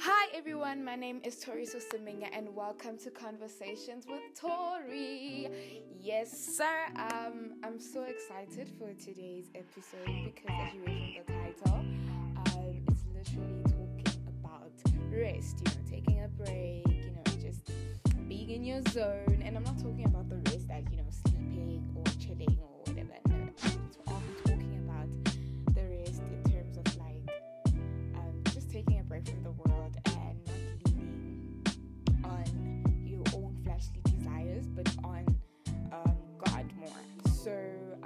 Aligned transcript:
Hi 0.00 0.28
everyone, 0.32 0.84
my 0.84 0.94
name 0.94 1.20
is 1.24 1.40
Tori 1.40 1.66
Susaminga 1.66 2.28
and 2.32 2.54
welcome 2.54 2.96
to 2.98 3.10
Conversations 3.10 4.06
with 4.06 4.20
Tori. 4.40 5.48
Yes, 6.00 6.30
sir. 6.56 6.86
Um, 6.94 7.54
I'm 7.64 7.80
so 7.80 8.04
excited 8.04 8.70
for 8.78 8.92
today's 8.94 9.46
episode 9.56 10.06
because 10.24 10.50
as 10.50 10.74
you 10.74 10.82
read 10.86 11.22
from 11.26 11.34
the 11.34 11.52
title, 11.52 11.78
um, 11.78 12.80
it's 12.86 13.02
literally 13.12 13.62
talking 13.64 14.22
about 14.28 14.70
rest, 15.10 15.58
you 15.58 15.66
know, 15.66 15.90
taking 15.90 16.22
a 16.22 16.28
break, 16.28 16.86
you 16.86 17.10
know, 17.10 17.32
just 17.40 17.68
being 18.28 18.50
in 18.50 18.64
your 18.64 18.82
zone. 18.90 19.42
And 19.44 19.56
I'm 19.56 19.64
not 19.64 19.78
talking 19.78 20.04
about 20.04 20.28
the 20.28 20.36
rest 20.52 20.68
that, 20.68 20.84
you 20.92 20.98
know, 20.98 21.08
sleeping 21.26 21.92
or 21.96 22.04
chilling 22.20 22.56
or 22.60 22.68
whatever. 22.84 23.18
No, 24.06 24.47
the 29.48 29.70
world 29.70 29.96
and 30.04 30.36
not 30.46 30.60
leaning 30.84 31.64
on 32.22 33.02
your 33.06 33.22
own 33.34 33.56
fleshly 33.64 34.02
desires, 34.04 34.66
but 34.66 34.86
on 35.04 35.24
um, 35.90 36.16
God 36.44 36.70
more. 36.78 37.32
So 37.32 37.52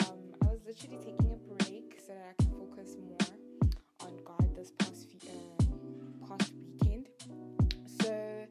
um, 0.06 0.18
I 0.42 0.46
was 0.46 0.60
literally 0.64 0.98
taking 0.98 1.32
a 1.32 1.54
break 1.54 2.00
so 2.06 2.12
that 2.12 2.34
I 2.38 2.42
can 2.42 2.52
focus 2.52 2.96
more 3.08 4.06
on 4.06 4.12
God 4.24 4.54
this 4.54 4.70
past 4.78 5.08
few, 5.10 5.30
uh, 5.30 6.28
past 6.28 6.52
weekend. 6.54 7.08
So 8.00 8.46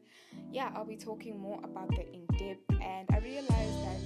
yeah, 0.50 0.70
I'll 0.74 0.84
be 0.84 0.96
talking 0.96 1.40
more 1.40 1.60
about 1.64 1.88
that 1.96 2.08
in 2.12 2.26
depth, 2.36 2.82
and 2.82 3.08
I 3.10 3.18
realized 3.20 3.78
that 3.86 4.00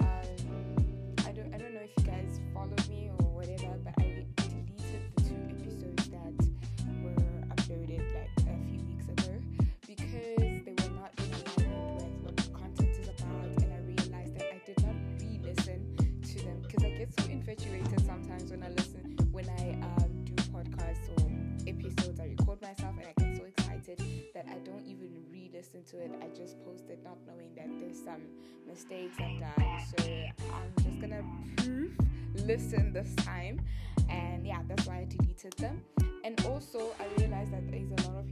um, 0.00 1.14
I 1.26 1.32
don't 1.32 1.54
I 1.54 1.58
don't 1.58 1.72
know 1.72 1.80
if 1.80 1.90
you 1.96 2.04
guys 2.04 2.38
follow 2.52 2.76
me 2.90 3.10
or 3.18 3.26
whatever, 3.34 3.78
but 3.82 3.94
I 3.98 4.26
get 17.00 17.18
so 17.18 17.30
infatuated 17.30 17.98
sometimes 18.04 18.50
when 18.50 18.62
I 18.62 18.68
listen 18.68 19.16
when 19.32 19.48
I 19.48 19.70
um, 19.86 20.22
do 20.22 20.34
podcasts 20.52 21.08
or 21.16 21.30
episodes. 21.66 22.20
I 22.20 22.24
record 22.24 22.60
myself 22.60 22.94
and 22.98 23.06
I 23.06 23.14
get 23.18 23.38
so 23.38 23.44
excited 23.44 24.02
that 24.34 24.44
I 24.50 24.58
don't 24.68 24.84
even 24.84 25.08
re-listen 25.32 25.82
to 25.84 25.98
it. 25.98 26.12
I 26.20 26.28
just 26.36 26.62
post 26.62 26.90
it 26.90 27.02
not 27.02 27.16
knowing 27.26 27.54
that 27.56 27.68
there's 27.80 28.04
some 28.04 28.20
mistakes 28.68 29.16
I've 29.18 29.40
done. 29.40 29.80
So 29.96 30.04
I'm 30.52 30.84
just 30.84 31.00
gonna 31.00 31.24
proof 31.56 31.92
listen 32.34 32.92
this 32.92 33.14
time, 33.16 33.62
and 34.10 34.46
yeah, 34.46 34.60
that's 34.68 34.86
why 34.86 34.98
I 34.98 35.06
deleted 35.08 35.54
them. 35.54 35.82
And 36.22 36.44
also, 36.44 36.92
I 37.00 37.06
realized 37.18 37.52
that 37.54 37.66
there's 37.70 37.90
a 37.90 38.10
lot 38.10 38.18
of 38.18 38.29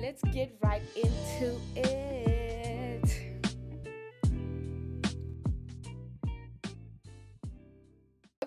let's 0.00 0.22
get 0.32 0.56
right 0.62 0.82
into 0.94 1.60
it. 1.74 1.86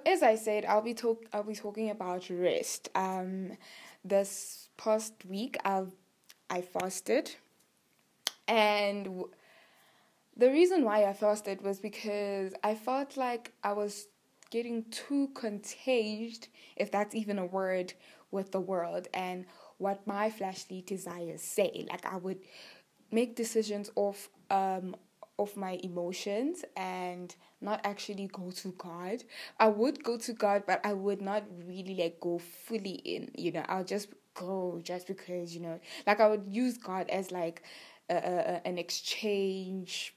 As 0.05 0.23
I 0.23 0.35
said, 0.35 0.65
I'll 0.65 0.81
be 0.81 0.93
talk 0.93 1.25
I'll 1.33 1.43
be 1.43 1.55
talking 1.55 1.89
about 1.89 2.29
rest. 2.29 2.89
Um, 2.95 3.51
this 4.03 4.69
past 4.77 5.13
week, 5.25 5.57
I've 5.63 5.93
I 6.49 6.61
fasted, 6.61 7.35
and 8.47 9.05
w- 9.05 9.29
the 10.35 10.49
reason 10.49 10.83
why 10.83 11.03
I 11.03 11.13
fasted 11.13 11.61
was 11.61 11.79
because 11.79 12.53
I 12.63 12.73
felt 12.73 13.17
like 13.17 13.53
I 13.63 13.73
was 13.73 14.07
getting 14.49 14.85
too 14.89 15.29
contaged, 15.35 16.47
if 16.75 16.89
that's 16.91 17.13
even 17.13 17.37
a 17.37 17.45
word, 17.45 17.93
with 18.31 18.51
the 18.51 18.59
world 18.59 19.07
and 19.13 19.45
what 19.79 20.05
my 20.05 20.29
fleshly 20.29 20.83
desires 20.85 21.41
say. 21.41 21.85
Like 21.89 22.05
I 22.05 22.17
would 22.17 22.39
make 23.11 23.35
decisions 23.35 23.89
off 23.95 24.29
um 24.51 24.95
of 25.39 25.55
my 25.55 25.79
emotions 25.83 26.65
and 26.75 27.33
not 27.61 27.79
actually 27.85 28.27
go 28.27 28.51
to 28.51 28.73
God. 28.77 29.23
I 29.57 29.69
would 29.69 30.03
go 30.03 30.17
to 30.17 30.33
God, 30.33 30.63
but 30.67 30.85
I 30.85 30.93
would 30.93 31.21
not 31.21 31.43
really 31.65 31.95
like 31.95 32.19
go 32.19 32.39
fully 32.39 33.01
in. 33.05 33.31
You 33.35 33.53
know, 33.53 33.65
I'll 33.69 33.85
just 33.85 34.09
go 34.35 34.79
just 34.83 35.07
because 35.07 35.55
you 35.55 35.61
know, 35.61 35.79
like 36.05 36.19
I 36.19 36.27
would 36.27 36.45
use 36.47 36.77
God 36.77 37.09
as 37.09 37.31
like 37.31 37.63
a, 38.09 38.15
a, 38.15 38.67
an 38.67 38.77
exchange 38.77 40.13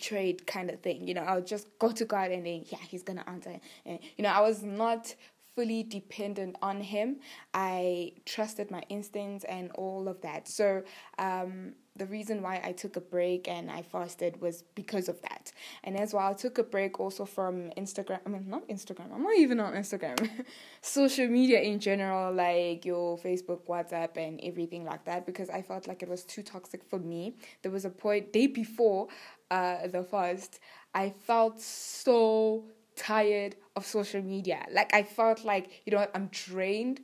trade 0.00 0.46
kind 0.46 0.70
of 0.70 0.80
thing. 0.80 1.06
You 1.06 1.14
know, 1.14 1.22
I'll 1.22 1.42
just 1.44 1.68
go 1.78 1.92
to 1.92 2.04
God 2.04 2.30
and 2.30 2.46
then 2.46 2.64
yeah, 2.66 2.78
He's 2.88 3.02
gonna 3.02 3.24
answer. 3.26 3.60
And 3.84 3.98
you 4.16 4.22
know, 4.24 4.30
I 4.30 4.40
was 4.40 4.62
not 4.62 5.14
fully 5.54 5.82
dependent 5.82 6.56
on 6.62 6.80
Him. 6.80 7.20
I 7.52 8.12
trusted 8.24 8.70
my 8.70 8.82
instincts 8.88 9.44
and 9.44 9.70
all 9.72 10.08
of 10.08 10.20
that. 10.22 10.48
So 10.48 10.82
um, 11.18 11.74
the 11.96 12.06
reason 12.06 12.42
why 12.42 12.60
I 12.64 12.72
took 12.72 12.96
a 12.96 13.00
break 13.00 13.46
and 13.46 13.70
I 13.70 13.82
fasted 13.82 14.40
was 14.40 14.64
because 14.74 15.08
of 15.08 15.20
that. 15.22 15.52
And 15.84 15.98
as 15.98 16.12
well, 16.12 16.28
I 16.28 16.32
took 16.32 16.58
a 16.58 16.64
break 16.64 16.98
also 16.98 17.24
from 17.24 17.70
Instagram. 17.78 18.18
I 18.26 18.30
mean, 18.30 18.48
not 18.48 18.68
Instagram. 18.68 19.14
I'm 19.14 19.22
not 19.22 19.36
even 19.36 19.60
on 19.60 19.74
Instagram. 19.74 20.28
Social 20.80 21.28
media 21.28 21.60
in 21.60 21.78
general, 21.78 22.34
like 22.34 22.84
your 22.84 23.16
Facebook, 23.18 23.66
WhatsApp, 23.68 24.16
and 24.16 24.40
everything 24.42 24.84
like 24.84 25.04
that, 25.04 25.24
because 25.24 25.50
I 25.50 25.62
felt 25.62 25.86
like 25.86 26.02
it 26.02 26.08
was 26.08 26.24
too 26.24 26.42
toxic 26.42 26.82
for 26.82 26.98
me. 26.98 27.36
There 27.62 27.70
was 27.70 27.84
a 27.84 27.90
point 27.90 28.32
day 28.32 28.48
before 28.48 29.06
uh, 29.50 29.86
the 29.86 30.02
fast, 30.02 30.58
I 30.94 31.10
felt 31.10 31.60
so 31.60 32.64
tired 32.96 33.56
of 33.76 33.86
social 33.86 34.22
media. 34.22 34.66
Like 34.70 34.94
I 34.94 35.02
felt 35.02 35.44
like, 35.44 35.82
you 35.84 35.92
know 35.92 36.06
I'm 36.14 36.28
drained 36.32 37.00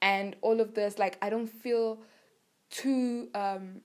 and 0.00 0.36
all 0.42 0.60
of 0.60 0.74
this, 0.74 0.98
like 0.98 1.18
I 1.22 1.30
don't 1.30 1.46
feel 1.48 1.98
too 2.70 3.28
um 3.34 3.80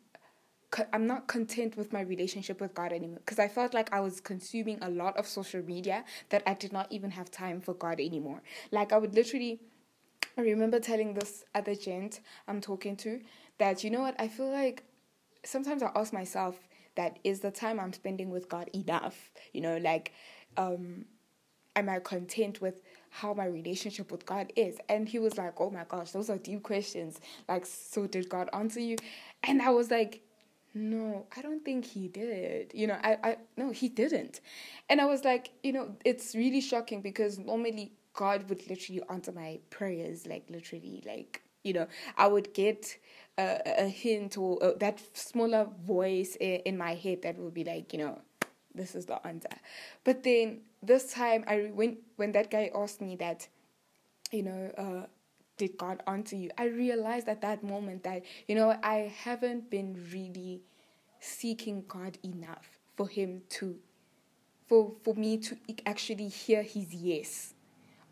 I'm 0.94 1.08
not 1.08 1.28
content 1.28 1.78
with 1.78 1.92
my 1.92 2.02
relationship 2.02 2.62
with 2.62 2.76
God 2.76 2.94
anymore 2.94 3.20
because 3.26 3.40
I 3.40 3.48
felt 3.48 3.74
like 3.74 3.92
I 3.92 4.02
was 4.02 4.22
consuming 4.22 4.78
a 4.82 4.90
lot 4.90 5.18
of 5.18 5.26
social 5.28 5.64
media 5.64 6.06
that 6.30 6.44
I 6.46 6.54
did 6.54 6.72
not 6.72 6.92
even 6.92 7.10
have 7.12 7.32
time 7.32 7.60
for 7.60 7.74
God 7.74 8.00
anymore. 8.00 8.44
Like 8.72 8.94
I 8.94 8.98
would 8.98 9.16
literally 9.16 9.60
I 10.38 10.42
remember 10.42 10.80
telling 10.80 11.16
this 11.16 11.44
other 11.56 11.74
gent 11.74 12.20
I'm 12.48 12.62
talking 12.62 12.96
to 12.98 13.20
that 13.58 13.84
you 13.84 13.90
know 13.90 14.02
what, 14.02 14.16
I 14.20 14.28
feel 14.28 14.52
like 14.52 14.84
sometimes 15.44 15.82
I 15.82 15.92
ask 15.96 16.14
myself 16.14 16.56
that 16.96 17.18
is 17.24 17.40
the 17.40 17.52
time 17.52 17.80
I'm 17.80 17.94
spending 17.94 18.30
with 18.30 18.50
God 18.50 18.70
enough? 18.74 19.32
You 19.54 19.62
know, 19.62 19.78
like 19.78 20.14
um 20.56 21.06
am 21.76 21.90
I 21.90 22.00
content 22.00 22.62
with 22.62 22.82
how 23.10 23.34
my 23.34 23.46
relationship 23.46 24.12
with 24.12 24.26
God 24.26 24.52
is? 24.56 24.78
And 24.88 25.08
he 25.08 25.20
was 25.20 25.38
like, 25.38 25.60
Oh 25.60 25.70
my 25.70 25.86
gosh, 25.88 26.12
those 26.12 26.30
are 26.30 26.38
deep 26.38 26.64
questions. 26.64 27.20
Like, 27.48 27.66
so 27.66 28.08
did 28.08 28.30
God 28.30 28.50
answer 28.54 28.80
you? 28.80 28.98
And 29.44 29.62
I 29.62 29.70
was 29.70 29.92
like, 29.92 30.22
No, 30.74 31.26
I 31.36 31.42
don't 31.42 31.64
think 31.64 31.86
he 31.86 32.08
did. 32.08 32.72
You 32.74 32.88
know, 32.88 32.98
I, 33.04 33.18
I 33.24 33.38
no, 33.58 33.72
he 33.72 33.90
didn't. 33.90 34.42
And 34.90 35.02
I 35.02 35.06
was 35.06 35.24
like, 35.24 35.52
you 35.64 35.74
know, 35.74 35.96
it's 36.06 36.36
really 36.36 36.62
shocking 36.62 37.02
because 37.02 37.40
normally 37.40 37.94
God 38.14 38.50
would 38.50 38.68
literally 38.70 39.02
answer 39.10 39.32
my 39.32 39.60
prayers, 39.70 40.28
like 40.28 40.46
literally, 40.50 41.04
like 41.06 41.42
you 41.64 41.74
know, 41.74 41.88
I 42.18 42.28
would 42.28 42.54
get 42.54 42.98
a, 43.38 43.62
a 43.80 43.88
hint 43.88 44.38
or 44.38 44.64
uh, 44.64 44.74
that 44.80 45.02
smaller 45.14 45.68
voice 45.86 46.36
in, 46.40 46.62
in 46.62 46.78
my 46.78 46.96
head 46.96 47.22
that 47.24 47.38
would 47.38 47.54
be 47.54 47.64
like, 47.64 47.94
you 47.94 48.00
know, 48.00 48.20
this 48.74 48.96
is 48.96 49.06
the 49.06 49.26
answer. 49.28 49.50
But 50.04 50.24
then 50.24 50.62
this 50.82 51.14
time, 51.14 51.44
I 51.48 51.72
when 51.74 51.98
when 52.16 52.32
that 52.34 52.50
guy 52.50 52.72
asked 52.74 53.02
me 53.02 53.16
that, 53.18 53.48
you 54.32 54.44
know, 54.44 54.72
uh, 54.78 55.08
did 55.58 55.78
God 55.78 56.02
answer 56.08 56.36
you? 56.36 56.52
I 56.58 56.66
realized 56.66 57.28
at 57.28 57.42
that 57.42 57.64
moment 57.64 58.04
that 58.04 58.24
you 58.48 58.56
know 58.56 58.78
I 58.82 59.14
haven't 59.24 59.70
been 59.70 60.06
really 60.14 60.62
seeking 61.20 61.84
God 61.88 62.18
enough 62.24 62.80
for 62.96 63.08
Him 63.08 63.42
to, 63.50 63.76
for 64.68 64.94
for 65.04 65.14
me 65.14 65.38
to 65.38 65.58
actually 65.86 66.30
hear 66.30 66.64
His 66.64 66.94
yes 66.94 67.54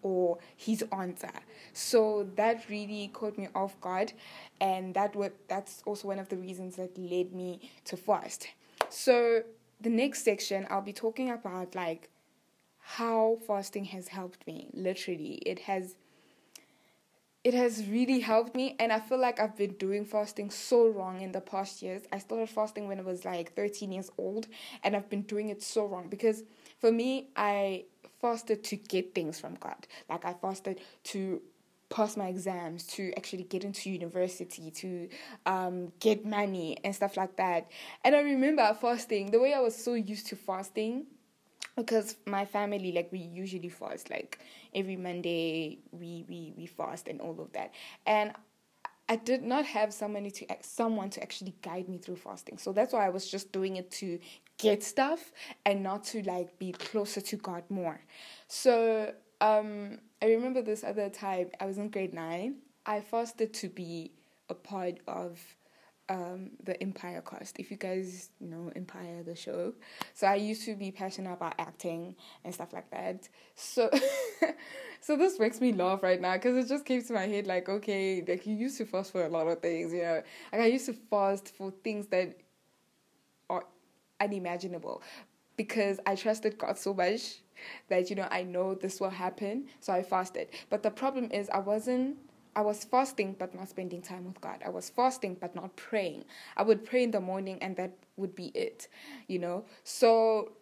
or 0.02 0.38
his 0.56 0.84
answer. 0.92 1.32
So 1.74 2.28
that 2.36 2.70
really 2.70 3.10
caught 3.14 3.38
me 3.38 3.48
off 3.56 3.80
guard 3.82 4.14
and 4.62 4.94
that 4.94 5.16
what 5.16 5.34
that's 5.48 5.82
also 5.86 6.08
one 6.08 6.20
of 6.20 6.30
the 6.30 6.38
reasons 6.38 6.76
that 6.76 6.98
led 6.98 7.34
me 7.34 7.72
to 7.86 7.98
fast. 7.98 8.48
So 8.90 9.44
the 9.82 9.90
next 9.90 10.24
section 10.24 10.68
I'll 10.70 10.82
be 10.82 10.94
talking 10.94 11.30
about 11.30 11.76
like 11.76 12.10
how 12.96 13.38
fasting 13.46 13.84
has 13.84 14.08
helped 14.08 14.48
me. 14.48 14.70
Literally, 14.74 15.42
it 15.46 15.60
has 15.60 15.96
it 17.44 17.54
has 17.54 17.86
really 17.88 18.20
helped 18.20 18.56
me 18.56 18.76
and 18.80 18.92
i 18.92 19.00
feel 19.00 19.20
like 19.20 19.40
i've 19.40 19.56
been 19.56 19.74
doing 19.74 20.04
fasting 20.04 20.50
so 20.50 20.88
wrong 20.90 21.22
in 21.22 21.32
the 21.32 21.40
past 21.40 21.82
years. 21.82 22.02
I 22.12 22.18
started 22.18 22.50
fasting 22.50 22.88
when 22.88 23.00
i 23.00 23.04
was 23.04 23.24
like 23.24 23.54
13 23.54 23.92
years 23.92 24.10
old 24.18 24.48
and 24.84 24.96
i've 24.96 25.10
been 25.10 25.22
doing 25.22 25.50
it 25.50 25.62
so 25.62 25.86
wrong 25.86 26.08
because 26.10 26.44
for 26.80 26.92
me 26.92 27.30
i 27.36 27.86
fasted 28.22 28.64
to 28.66 28.76
get 28.76 29.14
things 29.14 29.40
from 29.40 29.56
god. 29.56 29.88
Like 30.10 30.26
i 30.26 30.34
fasted 30.34 30.82
to 31.12 31.42
pass 31.90 32.18
my 32.18 32.28
exams 32.28 32.86
to 32.88 33.14
actually 33.16 33.44
get 33.44 33.64
into 33.64 33.90
university 33.90 34.72
to 34.72 35.08
um, 35.46 35.94
get 36.02 36.26
money 36.26 36.78
and 36.84 36.94
stuff 36.94 37.16
like 37.16 37.36
that. 37.38 37.70
And 38.04 38.16
i 38.16 38.22
remember 38.22 38.76
fasting 38.82 39.32
the 39.32 39.40
way 39.40 39.54
i 39.54 39.60
was 39.60 39.76
so 39.76 39.94
used 39.94 40.28
to 40.28 40.36
fasting 40.36 41.06
because 41.78 42.18
my 42.26 42.46
family 42.46 42.92
like 42.92 43.10
we 43.12 43.20
usually 43.20 43.70
fast 43.70 44.10
like 44.10 44.40
every 44.76 44.98
monday 44.98 45.78
we 45.92 46.26
we 46.28 46.54
we 46.58 46.66
fast 46.66 47.08
and 47.08 47.22
all 47.22 47.40
of 47.40 47.52
that 47.54 47.74
and 48.06 48.34
I 49.10 49.16
did 49.16 49.42
not 49.44 49.66
have 49.66 49.94
somebody 49.94 50.32
to 50.32 50.46
someone 50.62 51.10
to 51.12 51.22
actually 51.22 51.56
guide 51.62 51.88
me 51.88 51.98
through 51.98 52.18
fasting. 52.18 52.58
So 52.58 52.74
that's 52.74 52.94
why 52.94 53.06
I 53.06 53.10
was 53.10 53.30
just 53.30 53.52
doing 53.54 53.78
it 53.78 53.90
to 53.92 54.20
get 54.58 54.84
stuff 54.84 55.32
and 55.66 55.82
not 55.82 56.04
to 56.06 56.22
like 56.24 56.58
be 56.60 56.74
closer 56.74 57.22
to 57.22 57.38
God 57.38 57.64
more. 57.70 58.02
So 58.48 59.14
um 59.40 60.00
I 60.22 60.26
remember 60.28 60.62
this 60.62 60.84
other 60.84 61.10
time 61.10 61.52
I 61.60 61.66
was 61.66 61.78
in 61.78 61.90
grade 61.90 62.14
9. 62.14 62.56
I 62.86 63.02
fasted 63.02 63.54
to 63.56 63.70
be 63.70 64.12
a 64.50 64.54
part 64.54 65.00
of 65.08 65.40
um, 66.10 66.52
the 66.64 66.82
Empire 66.82 67.22
cast. 67.22 67.60
If 67.60 67.72
you 67.72 67.78
guys 67.78 68.30
know 68.40 68.72
Empire, 68.76 69.24
the 69.24 69.36
show, 69.36 69.74
so 70.14 70.28
I 70.28 70.36
used 70.36 70.66
to 70.66 70.76
be 70.76 70.92
passionate 70.92 71.34
about 71.34 71.56
acting 71.60 72.16
and 72.44 72.54
stuff 72.54 72.74
like 72.74 72.90
that. 72.92 73.28
So, 73.56 73.90
so 75.02 75.18
this 75.18 75.40
makes 75.40 75.60
me 75.60 75.74
laugh 75.74 76.04
right 76.04 76.20
now 76.20 76.34
because 76.34 76.58
it 76.58 76.68
just 76.70 76.86
came 76.86 77.02
to 77.02 77.14
my 77.14 77.28
head 77.28 77.48
like, 77.48 77.68
okay, 77.70 78.24
like 78.28 78.46
you 78.46 78.56
used 78.56 78.78
to 78.78 78.86
fast 78.86 79.12
for 79.12 79.26
a 79.26 79.30
lot 79.30 79.48
of 79.48 79.62
things, 79.62 79.94
you 79.94 80.02
know. 80.02 80.22
Like 80.52 80.62
I 80.62 80.68
used 80.68 80.86
to 80.86 80.94
fast 80.94 81.54
for 81.58 81.72
things 81.84 82.08
that 82.08 82.38
are 83.50 83.66
unimaginable 84.20 85.02
because 85.58 86.00
I 86.06 86.16
trusted 86.16 86.58
God 86.58 86.78
so 86.78 86.94
much 86.94 87.40
that 87.90 88.10
you 88.10 88.16
know 88.16 88.28
I 88.30 88.44
know 88.44 88.76
this 88.76 89.02
will 89.02 89.10
happen, 89.10 89.68
so 89.80 89.92
I 89.92 90.04
fasted. 90.04 90.50
But 90.70 90.84
the 90.84 90.92
problem 90.92 91.32
is 91.32 91.50
I 91.50 91.60
wasn't 91.60 92.18
I 92.58 92.62
was 92.62 92.84
fasting 92.84 93.36
but 93.38 93.54
not 93.54 93.70
spending 93.70 94.02
time 94.02 94.26
with 94.26 94.42
God. 94.42 94.64
I 94.66 94.70
was 94.70 94.90
fasting 94.90 95.38
but 95.40 95.54
not 95.56 95.76
praying. 95.76 96.26
I 96.58 96.64
would 96.64 96.84
pray 96.84 97.04
in 97.04 97.12
the 97.12 97.22
morning 97.22 97.60
and 97.62 97.76
that 97.76 97.92
would 98.18 98.34
be 98.34 98.48
it, 98.48 98.88
you 99.28 99.38
know. 99.38 99.64
So 99.84 100.54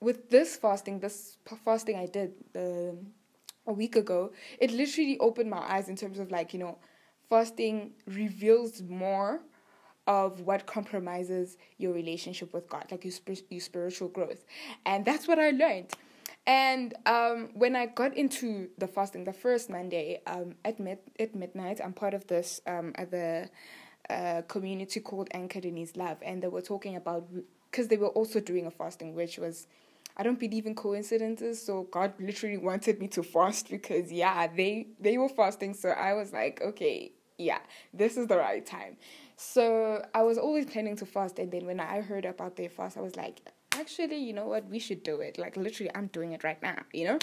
with 0.00 0.30
this 0.30 0.54
fasting, 0.54 1.00
this 1.00 1.38
fasting 1.64 1.96
I 1.96 2.06
did 2.06 2.32
uh, 2.54 2.94
a 3.66 3.72
week 3.72 3.96
ago, 3.96 4.32
it 4.60 4.70
literally 4.70 5.18
opened 5.18 5.50
my 5.50 5.58
eyes 5.58 5.88
in 5.88 5.96
terms 5.96 6.20
of 6.20 6.30
like, 6.30 6.52
you 6.52 6.60
know, 6.60 6.78
fasting 7.28 7.90
reveals 8.06 8.80
more 8.80 9.40
of 10.06 10.42
what 10.42 10.66
compromises 10.66 11.56
your 11.78 11.92
relationship 11.92 12.54
with 12.54 12.68
God, 12.68 12.86
like 12.92 13.04
your, 13.04 13.14
your 13.50 13.60
spiritual 13.60 14.08
growth. 14.08 14.44
And 14.86 15.04
that's 15.04 15.26
what 15.26 15.40
I 15.40 15.50
learned. 15.50 15.92
And 16.46 16.94
um, 17.06 17.50
when 17.54 17.76
I 17.76 17.86
got 17.86 18.16
into 18.16 18.68
the 18.76 18.88
fasting, 18.88 19.24
the 19.24 19.32
first 19.32 19.70
Monday 19.70 20.20
um, 20.26 20.56
at 20.64 20.80
mid- 20.80 20.98
at 21.20 21.34
midnight, 21.34 21.80
I'm 21.82 21.92
part 21.92 22.14
of 22.14 22.26
this 22.26 22.60
um, 22.66 22.92
other 22.98 23.48
uh, 24.10 24.42
community 24.48 25.00
called 25.00 25.28
Anchored 25.32 25.64
in 25.64 25.76
His 25.76 25.96
Love, 25.96 26.18
and 26.22 26.42
they 26.42 26.48
were 26.48 26.60
talking 26.62 26.96
about 26.96 27.28
because 27.70 27.88
they 27.88 27.96
were 27.96 28.08
also 28.08 28.40
doing 28.40 28.66
a 28.66 28.72
fasting, 28.72 29.14
which 29.14 29.38
was 29.38 29.68
I 30.16 30.24
don't 30.24 30.38
believe 30.38 30.66
in 30.66 30.74
coincidences, 30.74 31.64
so 31.64 31.84
God 31.90 32.12
literally 32.18 32.58
wanted 32.58 32.98
me 32.98 33.08
to 33.08 33.22
fast 33.22 33.70
because 33.70 34.10
yeah, 34.12 34.48
they 34.48 34.88
they 34.98 35.18
were 35.18 35.28
fasting, 35.28 35.74
so 35.74 35.90
I 35.90 36.14
was 36.14 36.32
like, 36.32 36.60
okay, 36.60 37.12
yeah, 37.38 37.60
this 37.94 38.16
is 38.16 38.26
the 38.26 38.36
right 38.36 38.64
time. 38.66 38.96
So 39.36 40.04
I 40.12 40.22
was 40.22 40.38
always 40.38 40.66
planning 40.66 40.96
to 40.96 41.06
fast, 41.06 41.38
and 41.38 41.52
then 41.52 41.66
when 41.66 41.78
I 41.78 42.00
heard 42.00 42.24
about 42.24 42.56
their 42.56 42.68
fast, 42.68 42.96
I 42.96 43.00
was 43.00 43.14
like, 43.14 43.40
actually, 43.72 44.16
you 44.16 44.32
know 44.32 44.46
what, 44.46 44.68
we 44.68 44.78
should 44.78 45.02
do 45.02 45.20
it. 45.20 45.38
Like, 45.38 45.56
literally, 45.56 45.90
I'm 45.94 46.06
doing 46.08 46.32
it 46.32 46.44
right 46.44 46.60
now, 46.62 46.78
you 46.92 47.04
know? 47.04 47.18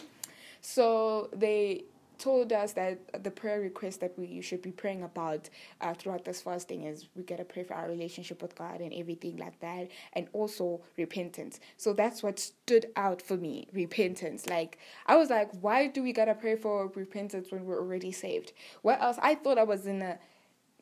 So 0.62 1.30
they 1.34 1.86
told 2.18 2.52
us 2.52 2.74
that 2.74 3.24
the 3.24 3.32
prayer 3.32 3.62
request 3.62 4.02
that 4.02 4.14
we 4.20 4.42
should 4.42 4.62
be 4.62 4.72
praying 4.72 5.04
about 5.04 5.50
uh, 5.80 5.94
throughout 5.94 6.26
this 6.26 6.42
fasting 6.42 6.84
is 6.84 7.08
we 7.16 7.24
gotta 7.24 7.46
pray 7.46 7.64
for 7.64 7.74
our 7.74 7.88
relationship 7.88 8.42
with 8.42 8.56
God 8.56 8.82
and 8.82 8.94
everything 8.94 9.38
like 9.38 9.58
that, 9.62 9.90
and 10.14 10.28
also 10.34 10.82
repentance. 10.98 11.60
So 11.78 11.94
that's 11.94 12.22
what 12.22 12.38
stood 12.38 12.88
out 12.96 13.22
for 13.22 13.38
me 13.38 13.68
repentance. 13.74 14.46
Like, 14.48 14.78
I 15.08 15.16
was 15.16 15.30
like, 15.30 15.50
why 15.62 15.88
do 15.88 16.04
we 16.04 16.12
gotta 16.12 16.36
pray 16.36 16.58
for 16.58 16.92
repentance 16.94 17.52
when 17.52 17.66
we're 17.66 17.80
already 17.80 18.12
saved? 18.12 18.52
What 18.82 19.02
else? 19.02 19.18
I 19.22 19.36
thought 19.36 19.58
I 19.58 19.64
was 19.64 19.86
in 19.86 20.02
a, 20.02 20.20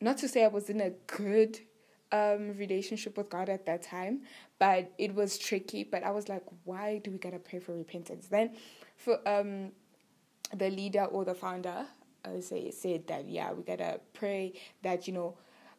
not 0.00 0.18
to 0.18 0.28
say 0.28 0.44
I 0.44 0.48
was 0.48 0.68
in 0.68 0.80
a 0.80 0.90
good 1.06 1.60
um, 2.10 2.56
relationship 2.56 3.16
with 3.16 3.30
God 3.30 3.48
at 3.48 3.66
that 3.66 3.82
time, 3.82 4.22
but 4.58 4.92
it 4.98 5.14
was 5.14 5.38
tricky. 5.38 5.84
But 5.84 6.04
I 6.04 6.10
was 6.10 6.28
like, 6.28 6.44
why 6.64 6.98
do 6.98 7.10
we 7.10 7.18
gotta 7.18 7.38
pray 7.38 7.58
for 7.58 7.76
repentance? 7.76 8.26
Then, 8.28 8.56
for 8.96 9.18
um, 9.28 9.72
the 10.54 10.70
leader 10.70 11.04
or 11.04 11.24
the 11.24 11.34
founder, 11.34 11.86
I 12.24 12.40
say 12.40 12.70
said 12.70 13.06
that 13.08 13.28
yeah, 13.28 13.52
we 13.52 13.62
gotta 13.62 14.00
pray 14.14 14.54
that 14.82 15.06
you 15.06 15.14
know. 15.14 15.36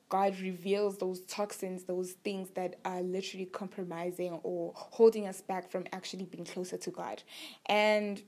God 0.10 0.40
reveals 0.40 0.98
those 0.98 1.20
toxins, 1.26 1.84
those 1.84 2.14
things 2.14 2.50
that 2.56 2.80
are 2.84 3.00
literally 3.04 3.46
compromising 3.46 4.40
or 4.42 4.74
holding 4.76 5.28
us 5.28 5.40
back 5.40 5.70
from 5.70 5.86
actually 5.94 6.26
being 6.26 6.46
closer 6.46 6.78
to 6.78 6.90
God. 6.90 7.22
And 7.68 8.20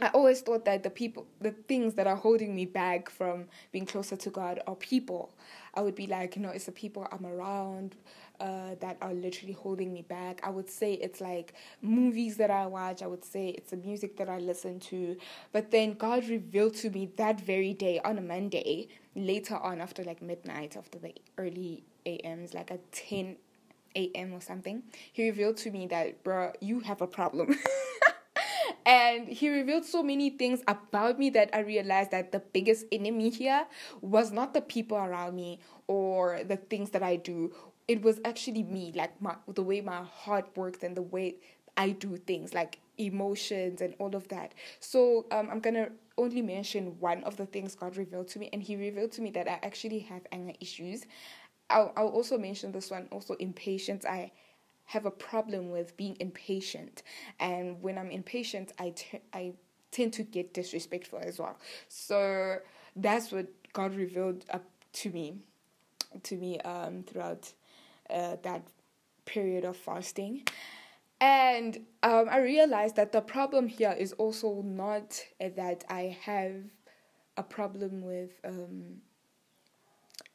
I 0.00 0.08
always 0.08 0.40
thought 0.40 0.64
that 0.64 0.82
the 0.82 0.90
people, 0.90 1.26
the 1.40 1.52
things 1.52 1.94
that 1.94 2.06
are 2.06 2.16
holding 2.16 2.54
me 2.54 2.64
back 2.64 3.10
from 3.10 3.46
being 3.70 3.86
closer 3.86 4.16
to 4.16 4.30
God 4.30 4.60
are 4.66 4.74
people. 4.74 5.34
I 5.74 5.80
would 5.82 5.94
be 5.94 6.06
like, 6.06 6.34
you 6.34 6.42
know, 6.42 6.50
it's 6.50 6.66
the 6.66 6.72
people 6.72 7.06
I'm 7.12 7.26
around, 7.26 7.94
uh, 8.40 8.74
that 8.80 8.96
are 9.00 9.12
literally 9.12 9.52
holding 9.52 9.92
me 9.92 10.02
back. 10.02 10.40
I 10.42 10.50
would 10.50 10.68
say 10.68 10.94
it's 10.94 11.20
like 11.20 11.54
movies 11.80 12.36
that 12.38 12.50
I 12.50 12.66
watch. 12.66 13.02
I 13.02 13.06
would 13.06 13.24
say 13.24 13.50
it's 13.50 13.70
the 13.70 13.76
music 13.76 14.16
that 14.16 14.28
I 14.28 14.38
listen 14.38 14.80
to. 14.80 15.16
But 15.52 15.70
then 15.70 15.94
God 15.94 16.28
revealed 16.28 16.74
to 16.76 16.90
me 16.90 17.10
that 17.16 17.40
very 17.40 17.72
day 17.72 18.00
on 18.04 18.18
a 18.18 18.22
Monday, 18.22 18.88
later 19.14 19.56
on 19.56 19.80
after 19.80 20.02
like 20.02 20.22
midnight, 20.22 20.76
after 20.76 20.98
the 20.98 21.14
early 21.38 21.84
AMs, 22.06 22.54
like 22.54 22.70
at 22.70 22.92
10 22.92 23.36
a.m. 23.94 24.32
or 24.32 24.40
something, 24.40 24.82
He 25.12 25.28
revealed 25.28 25.56
to 25.58 25.70
me 25.70 25.86
that, 25.88 26.24
bro, 26.24 26.52
you 26.60 26.80
have 26.80 27.02
a 27.02 27.06
problem. 27.06 27.56
and 28.86 29.28
he 29.28 29.48
revealed 29.48 29.84
so 29.84 30.02
many 30.02 30.30
things 30.30 30.62
about 30.66 31.18
me 31.18 31.30
that 31.30 31.50
I 31.52 31.60
realized 31.60 32.10
that 32.10 32.32
the 32.32 32.40
biggest 32.40 32.86
enemy 32.90 33.30
here 33.30 33.66
was 34.00 34.32
not 34.32 34.54
the 34.54 34.60
people 34.60 34.96
around 34.96 35.36
me 35.36 35.60
or 35.86 36.42
the 36.44 36.56
things 36.56 36.90
that 36.90 37.02
I 37.02 37.16
do 37.16 37.52
it 37.92 38.02
was 38.02 38.20
actually 38.24 38.62
me, 38.62 38.90
like 38.94 39.20
my 39.20 39.34
the 39.46 39.62
way 39.62 39.82
my 39.82 40.02
heart 40.04 40.48
works 40.56 40.82
and 40.82 40.96
the 40.96 41.02
way 41.02 41.36
I 41.76 41.90
do 41.90 42.16
things, 42.16 42.54
like 42.54 42.78
emotions 42.96 43.82
and 43.82 43.94
all 43.98 44.16
of 44.16 44.28
that. 44.28 44.54
So 44.80 45.26
um, 45.30 45.48
I'm 45.50 45.60
gonna 45.60 45.90
only 46.16 46.40
mention 46.40 46.98
one 47.00 47.22
of 47.24 47.36
the 47.36 47.44
things 47.44 47.74
God 47.74 47.98
revealed 47.98 48.28
to 48.28 48.38
me, 48.38 48.48
and 48.54 48.62
He 48.62 48.76
revealed 48.76 49.12
to 49.12 49.20
me 49.22 49.30
that 49.32 49.46
I 49.46 49.58
actually 49.62 49.98
have 50.00 50.22
anger 50.32 50.54
issues. 50.58 51.04
I'll 51.68 51.92
I'll 51.94 52.08
also 52.08 52.38
mention 52.38 52.72
this 52.72 52.90
one, 52.90 53.08
also 53.12 53.34
impatience. 53.34 54.06
I 54.06 54.32
have 54.86 55.04
a 55.04 55.10
problem 55.10 55.70
with 55.70 55.94
being 55.98 56.16
impatient, 56.18 57.02
and 57.40 57.82
when 57.82 57.98
I'm 57.98 58.10
impatient, 58.10 58.72
I 58.78 58.90
t- 58.96 59.20
I 59.34 59.52
tend 59.90 60.14
to 60.14 60.22
get 60.22 60.54
disrespectful 60.54 61.18
as 61.22 61.38
well. 61.38 61.58
So 61.88 62.56
that's 62.96 63.30
what 63.30 63.48
God 63.74 63.94
revealed 63.94 64.46
up 64.50 64.64
to 64.94 65.10
me, 65.10 65.36
to 66.22 66.36
me 66.36 66.60
um, 66.60 67.04
throughout 67.04 67.52
uh, 68.12 68.36
that 68.42 68.62
period 69.24 69.64
of 69.64 69.76
fasting. 69.76 70.42
And 71.20 71.76
um, 72.02 72.26
I 72.30 72.38
realized 72.38 72.96
that 72.96 73.12
the 73.12 73.20
problem 73.20 73.68
here 73.68 73.94
is 73.96 74.12
also 74.14 74.62
not 74.62 75.24
that 75.38 75.84
I 75.88 76.16
have 76.22 76.54
a 77.36 77.42
problem 77.44 78.02
with, 78.02 78.30
um, 78.44 78.96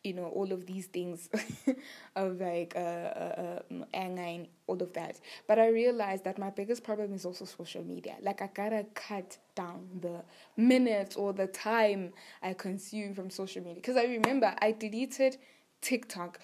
you 0.04 0.14
know, 0.14 0.28
all 0.28 0.54
of 0.54 0.66
these 0.66 0.86
things 0.86 1.30
of 2.16 2.40
like 2.40 2.74
uh, 2.78 2.80
uh, 2.80 3.60
um, 3.70 3.86
anger 3.94 4.22
and 4.22 4.48
all 4.68 4.82
of 4.82 4.94
that. 4.94 5.20
But 5.46 5.60
I 5.60 5.68
realized 5.68 6.24
that 6.24 6.38
my 6.38 6.50
biggest 6.52 6.84
problem 6.86 7.14
is 7.14 7.26
also 7.26 7.44
social 7.44 7.84
media. 7.84 8.16
Like 8.22 8.42
I 8.42 8.50
gotta 8.54 8.86
cut 8.94 9.38
down 9.56 9.88
the 10.00 10.24
minutes 10.56 11.18
or 11.18 11.34
the 11.34 11.48
time 11.48 12.14
I 12.42 12.54
consume 12.54 13.14
from 13.14 13.30
social 13.30 13.62
media. 13.62 13.76
Because 13.76 13.98
I 13.98 14.06
remember 14.06 14.56
I 14.62 14.72
deleted 14.72 15.38
TikTok 15.82 16.40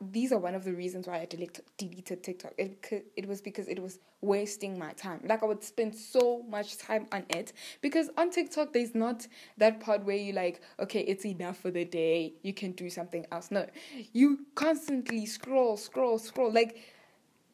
these 0.00 0.32
are 0.32 0.38
one 0.38 0.54
of 0.54 0.64
the 0.64 0.72
reasons 0.72 1.06
why 1.06 1.20
I 1.20 1.24
delete, 1.24 1.60
deleted 1.78 2.22
TikTok. 2.22 2.52
It 2.58 3.12
it 3.16 3.26
was 3.26 3.40
because 3.40 3.68
it 3.68 3.80
was 3.80 3.98
wasting 4.20 4.78
my 4.78 4.92
time. 4.92 5.20
Like 5.24 5.42
I 5.42 5.46
would 5.46 5.62
spend 5.62 5.94
so 5.94 6.42
much 6.48 6.78
time 6.78 7.06
on 7.12 7.24
it 7.30 7.52
because 7.80 8.10
on 8.16 8.30
TikTok 8.30 8.72
there's 8.72 8.94
not 8.94 9.26
that 9.58 9.80
part 9.80 10.04
where 10.04 10.16
you 10.16 10.32
like 10.32 10.60
okay 10.80 11.00
it's 11.00 11.24
enough 11.24 11.58
for 11.58 11.70
the 11.70 11.84
day 11.84 12.34
you 12.42 12.52
can 12.52 12.72
do 12.72 12.90
something 12.90 13.24
else. 13.32 13.50
No, 13.50 13.66
you 14.12 14.46
constantly 14.54 15.26
scroll, 15.26 15.76
scroll, 15.76 16.18
scroll. 16.18 16.52
Like 16.52 16.78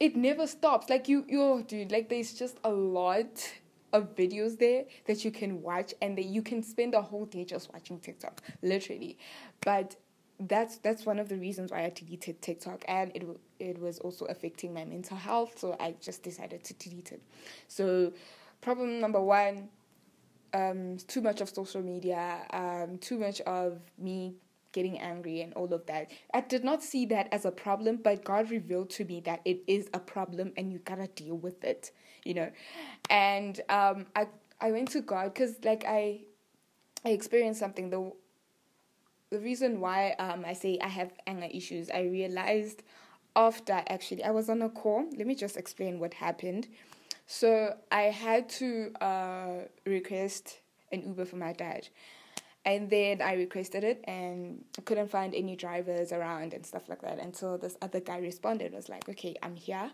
it 0.00 0.16
never 0.16 0.46
stops. 0.46 0.88
Like 0.88 1.08
you, 1.08 1.24
you, 1.28 1.64
dude. 1.68 1.92
Like 1.92 2.08
there's 2.08 2.32
just 2.32 2.56
a 2.64 2.70
lot 2.70 3.52
of 3.92 4.14
videos 4.16 4.58
there 4.58 4.84
that 5.06 5.24
you 5.24 5.30
can 5.30 5.62
watch 5.62 5.92
and 6.00 6.16
that 6.16 6.24
you 6.24 6.42
can 6.42 6.62
spend 6.62 6.94
the 6.94 7.02
whole 7.02 7.26
day 7.26 7.44
just 7.44 7.72
watching 7.72 8.00
TikTok, 8.00 8.40
literally. 8.62 9.18
But 9.60 9.96
that's 10.48 10.78
that's 10.78 11.04
one 11.04 11.18
of 11.18 11.28
the 11.28 11.36
reasons 11.36 11.70
why 11.70 11.84
I 11.84 11.90
deleted 11.90 12.40
TikTok, 12.40 12.84
and 12.88 13.12
it 13.14 13.24
it 13.58 13.78
was 13.78 13.98
also 13.98 14.24
affecting 14.26 14.72
my 14.72 14.84
mental 14.84 15.16
health. 15.16 15.58
So 15.58 15.76
I 15.78 15.94
just 16.00 16.22
decided 16.22 16.64
to 16.64 16.74
delete 16.74 17.12
it. 17.12 17.22
So 17.68 18.12
problem 18.60 19.00
number 19.00 19.20
one, 19.20 19.68
um, 20.54 20.96
too 21.06 21.20
much 21.20 21.40
of 21.40 21.48
social 21.48 21.82
media, 21.82 22.46
um, 22.50 22.98
too 22.98 23.18
much 23.18 23.40
of 23.42 23.80
me 23.98 24.34
getting 24.72 24.98
angry 24.98 25.40
and 25.40 25.52
all 25.54 25.72
of 25.72 25.84
that. 25.86 26.10
I 26.32 26.40
did 26.42 26.64
not 26.64 26.82
see 26.82 27.04
that 27.06 27.28
as 27.32 27.44
a 27.44 27.50
problem, 27.50 27.98
but 28.02 28.24
God 28.24 28.50
revealed 28.50 28.90
to 28.90 29.04
me 29.04 29.20
that 29.22 29.40
it 29.44 29.62
is 29.66 29.88
a 29.92 29.98
problem 29.98 30.52
and 30.56 30.72
you 30.72 30.78
gotta 30.78 31.08
deal 31.08 31.36
with 31.36 31.64
it, 31.64 31.90
you 32.24 32.34
know. 32.34 32.50
And 33.10 33.60
um, 33.68 34.06
I 34.16 34.26
I 34.60 34.70
went 34.72 34.90
to 34.92 35.00
God 35.00 35.34
because 35.34 35.56
like 35.64 35.84
I 35.86 36.20
I 37.04 37.10
experienced 37.10 37.60
something 37.60 37.90
the 37.90 38.12
the 39.30 39.38
reason 39.38 39.80
why 39.80 40.12
um, 40.18 40.44
I 40.46 40.52
say 40.52 40.78
I 40.82 40.88
have 40.88 41.12
anger 41.26 41.48
issues, 41.52 41.88
I 41.90 42.02
realized 42.02 42.82
after 43.36 43.82
actually 43.88 44.24
I 44.24 44.30
was 44.30 44.50
on 44.50 44.60
a 44.62 44.68
call. 44.68 45.04
Let 45.16 45.26
me 45.26 45.34
just 45.34 45.56
explain 45.56 46.00
what 46.00 46.14
happened. 46.14 46.66
So 47.26 47.76
I 47.92 48.02
had 48.02 48.48
to 48.60 48.92
uh, 49.00 49.54
request 49.86 50.58
an 50.90 51.04
Uber 51.06 51.24
for 51.24 51.36
my 51.36 51.52
dad. 51.52 51.88
And 52.64 52.90
then 52.90 53.22
I 53.22 53.34
requested 53.34 53.84
it 53.84 54.04
and 54.04 54.64
couldn't 54.84 55.10
find 55.10 55.34
any 55.34 55.56
drivers 55.56 56.12
around 56.12 56.52
and 56.52 56.66
stuff 56.66 56.88
like 56.88 57.00
that 57.02 57.18
until 57.18 57.56
this 57.56 57.76
other 57.80 58.00
guy 58.00 58.18
responded, 58.18 58.72
was 58.72 58.88
like, 58.88 59.08
Okay, 59.08 59.36
I'm 59.42 59.56
here 59.56 59.90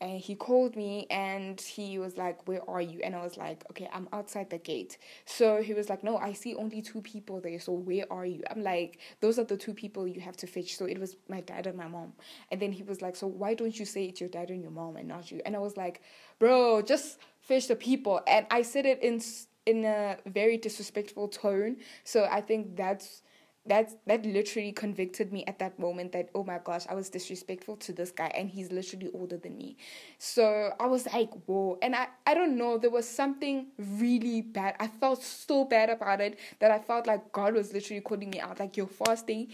and 0.00 0.20
he 0.20 0.34
called 0.34 0.76
me 0.76 1.06
and 1.10 1.60
he 1.60 1.98
was 1.98 2.16
like 2.16 2.46
where 2.46 2.68
are 2.68 2.80
you? 2.80 3.00
And 3.02 3.14
i 3.14 3.22
was 3.22 3.36
like 3.36 3.64
okay 3.70 3.88
i'm 3.92 4.08
outside 4.12 4.50
the 4.50 4.58
gate. 4.58 4.98
So 5.24 5.62
he 5.62 5.74
was 5.74 5.88
like 5.88 6.04
no 6.04 6.16
i 6.18 6.32
see 6.32 6.54
only 6.54 6.82
two 6.82 7.00
people 7.02 7.40
there 7.40 7.58
so 7.60 7.72
where 7.72 8.04
are 8.10 8.26
you? 8.26 8.42
I'm 8.50 8.62
like 8.62 8.98
those 9.20 9.38
are 9.38 9.44
the 9.44 9.56
two 9.56 9.74
people 9.74 10.06
you 10.06 10.20
have 10.20 10.36
to 10.38 10.46
fetch. 10.46 10.76
So 10.76 10.86
it 10.86 10.98
was 10.98 11.16
my 11.28 11.40
dad 11.40 11.66
and 11.66 11.76
my 11.76 11.88
mom. 11.88 12.12
And 12.50 12.60
then 12.60 12.72
he 12.72 12.82
was 12.82 13.02
like 13.02 13.16
so 13.16 13.26
why 13.26 13.54
don't 13.54 13.78
you 13.78 13.84
say 13.84 14.04
it's 14.06 14.20
your 14.20 14.30
dad 14.30 14.50
and 14.50 14.62
your 14.62 14.70
mom 14.70 14.96
and 14.96 15.08
not 15.08 15.30
you? 15.30 15.40
And 15.46 15.56
i 15.56 15.58
was 15.58 15.76
like 15.76 16.02
bro 16.38 16.82
just 16.82 17.18
fetch 17.40 17.68
the 17.68 17.76
people. 17.76 18.20
And 18.26 18.46
i 18.50 18.62
said 18.62 18.86
it 18.86 19.02
in 19.02 19.20
in 19.64 19.84
a 19.84 20.16
very 20.26 20.56
disrespectful 20.56 21.28
tone. 21.28 21.76
So 22.04 22.28
i 22.30 22.40
think 22.40 22.76
that's 22.76 23.22
that 23.68 23.90
that 24.06 24.24
literally 24.24 24.72
convicted 24.72 25.32
me 25.32 25.44
at 25.46 25.58
that 25.58 25.78
moment 25.78 26.12
that 26.12 26.28
oh 26.34 26.44
my 26.44 26.58
gosh 26.62 26.84
i 26.88 26.94
was 26.94 27.08
disrespectful 27.10 27.76
to 27.76 27.92
this 27.92 28.10
guy 28.10 28.30
and 28.34 28.48
he's 28.50 28.70
literally 28.72 29.10
older 29.14 29.36
than 29.36 29.56
me. 29.56 29.76
So 30.18 30.72
i 30.80 30.86
was 30.86 31.06
like 31.12 31.30
whoa. 31.46 31.78
And 31.82 31.94
i 31.96 32.08
i 32.26 32.34
don't 32.34 32.56
know 32.56 32.78
there 32.78 32.90
was 32.90 33.08
something 33.08 33.66
really 33.78 34.42
bad. 34.42 34.76
I 34.80 34.88
felt 34.88 35.22
so 35.22 35.64
bad 35.64 35.90
about 35.90 36.20
it 36.20 36.38
that 36.60 36.70
i 36.70 36.78
felt 36.78 37.06
like 37.06 37.32
god 37.32 37.54
was 37.54 37.72
literally 37.72 38.00
calling 38.00 38.30
me 38.30 38.40
out 38.40 38.60
like 38.60 38.76
you're 38.76 38.86
fasting 38.86 39.48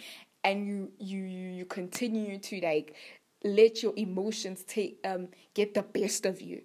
and 0.45 0.66
you 0.66 0.90
you 0.99 1.19
you 1.25 1.64
continue 1.64 2.38
to 2.38 2.61
like 2.61 2.95
let 3.45 3.83
your 3.83 3.92
emotions 3.97 4.64
take 4.64 4.99
um 5.04 5.28
get 5.54 5.75
the 5.75 5.83
best 5.83 6.26
of 6.26 6.40
you 6.40 6.62